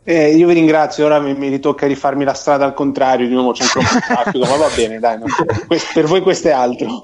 Eh, 0.05 0.35
io 0.35 0.47
vi 0.47 0.53
ringrazio, 0.53 1.05
ora 1.05 1.19
mi, 1.19 1.33
mi 1.33 1.47
ritocca 1.47 1.87
rifarmi 1.87 2.25
la 2.25 2.33
strada 2.33 2.65
al 2.65 2.73
contrario, 2.73 3.27
di 3.27 3.33
nuovo 3.33 3.53
c'è 3.53 3.63
ancora 3.63 3.87
un 3.87 3.99
po' 3.99 4.05
traffico, 4.05 4.45
ma 4.45 4.57
va 4.57 4.69
bene, 4.75 4.99
dai, 4.99 5.17
no. 5.19 5.25
Que- 5.65 5.79
per 5.93 6.05
voi 6.05 6.21
questo 6.21 6.49
è 6.49 6.51
altro. 6.51 7.03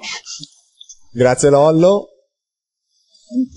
Grazie 1.12 1.50
Lollo. 1.50 2.08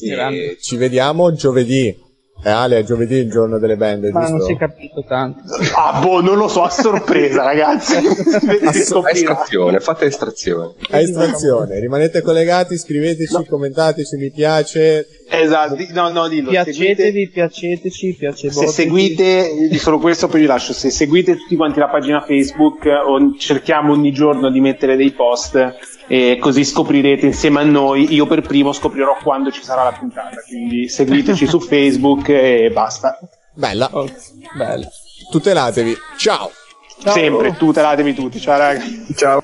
E 0.01 0.59
ci 0.61 0.77
vediamo 0.77 1.33
giovedì. 1.33 2.02
Eh, 2.45 2.51
Ale, 2.51 2.79
è 2.79 2.83
giovedì 2.83 3.17
il 3.17 3.31
giorno 3.31 3.59
delle 3.59 3.77
band, 3.77 4.05
Ma 4.07 4.21
giusto? 4.21 4.37
non 4.37 4.47
si 4.47 4.53
è 4.53 4.57
capito 4.57 5.05
tanto. 5.07 5.43
Ah, 5.77 6.01
boh, 6.01 6.21
non 6.21 6.37
lo 6.37 6.49
so, 6.49 6.63
a 6.65 6.71
sorpresa, 6.71 7.43
ragazzi. 7.45 7.95
A 7.97 8.73
scoprirà. 8.73 9.11
estrazione, 9.11 9.79
fate 9.79 10.07
estrazione. 10.07 10.73
A 10.91 11.01
estrazione, 11.01 11.79
rimanete 11.79 12.21
collegati, 12.21 12.77
scriveteci, 12.77 13.47
commentateci, 13.47 14.17
mi 14.17 14.31
piace. 14.31 15.07
Esatto, 15.41 15.77
no, 15.93 16.11
no, 16.11 16.29
dillo. 16.29 16.51
seguite- 16.51 16.73
Piacetevi, 16.95 17.29
piaceteci, 17.29 18.15
piace 18.19 18.51
Se 18.51 18.67
seguite, 18.67 19.77
solo 19.79 19.99
questo 19.99 20.29
poi 20.29 20.41
vi 20.41 20.47
lascio, 20.47 20.73
se 20.73 20.91
seguite 20.91 21.37
tutti 21.37 21.57
quanti 21.57 21.79
la 21.81 21.89
pagina 21.89 22.21
Facebook, 22.21 22.85
o- 22.85 23.35
cerchiamo 23.39 23.93
ogni 23.93 24.13
giorno 24.13 24.51
di 24.51 24.61
mettere 24.61 24.97
dei 24.97 25.11
post 25.13 25.75
e 26.09 26.37
così 26.41 26.65
scoprirete 26.65 27.27
insieme 27.27 27.61
a 27.61 27.65
noi, 27.65 28.13
io 28.13 28.27
per 28.27 28.43
primo 28.43 28.73
scoprirò 28.73 29.17
quando 29.23 29.51
ci 29.51 29.63
sarà 29.63 29.85
la 29.85 29.93
puntata, 29.93 30.37
quindi 30.47 30.89
seguiteci 30.89 31.47
su 31.47 31.59
Facebook 31.65 32.29
e 32.29 32.71
basta. 32.73 33.19
Bella. 33.55 33.89
Oh, 33.93 34.09
bello. 34.57 34.89
Tutelatevi. 35.31 35.97
Ciao. 36.17 36.51
Ciao. 37.03 37.13
Sempre, 37.15 37.57
tutelatevi 37.57 38.15
tutti, 38.15 38.39
ciao 38.41 38.59
ragazzi. 38.59 39.07
Ciao. 39.17 39.43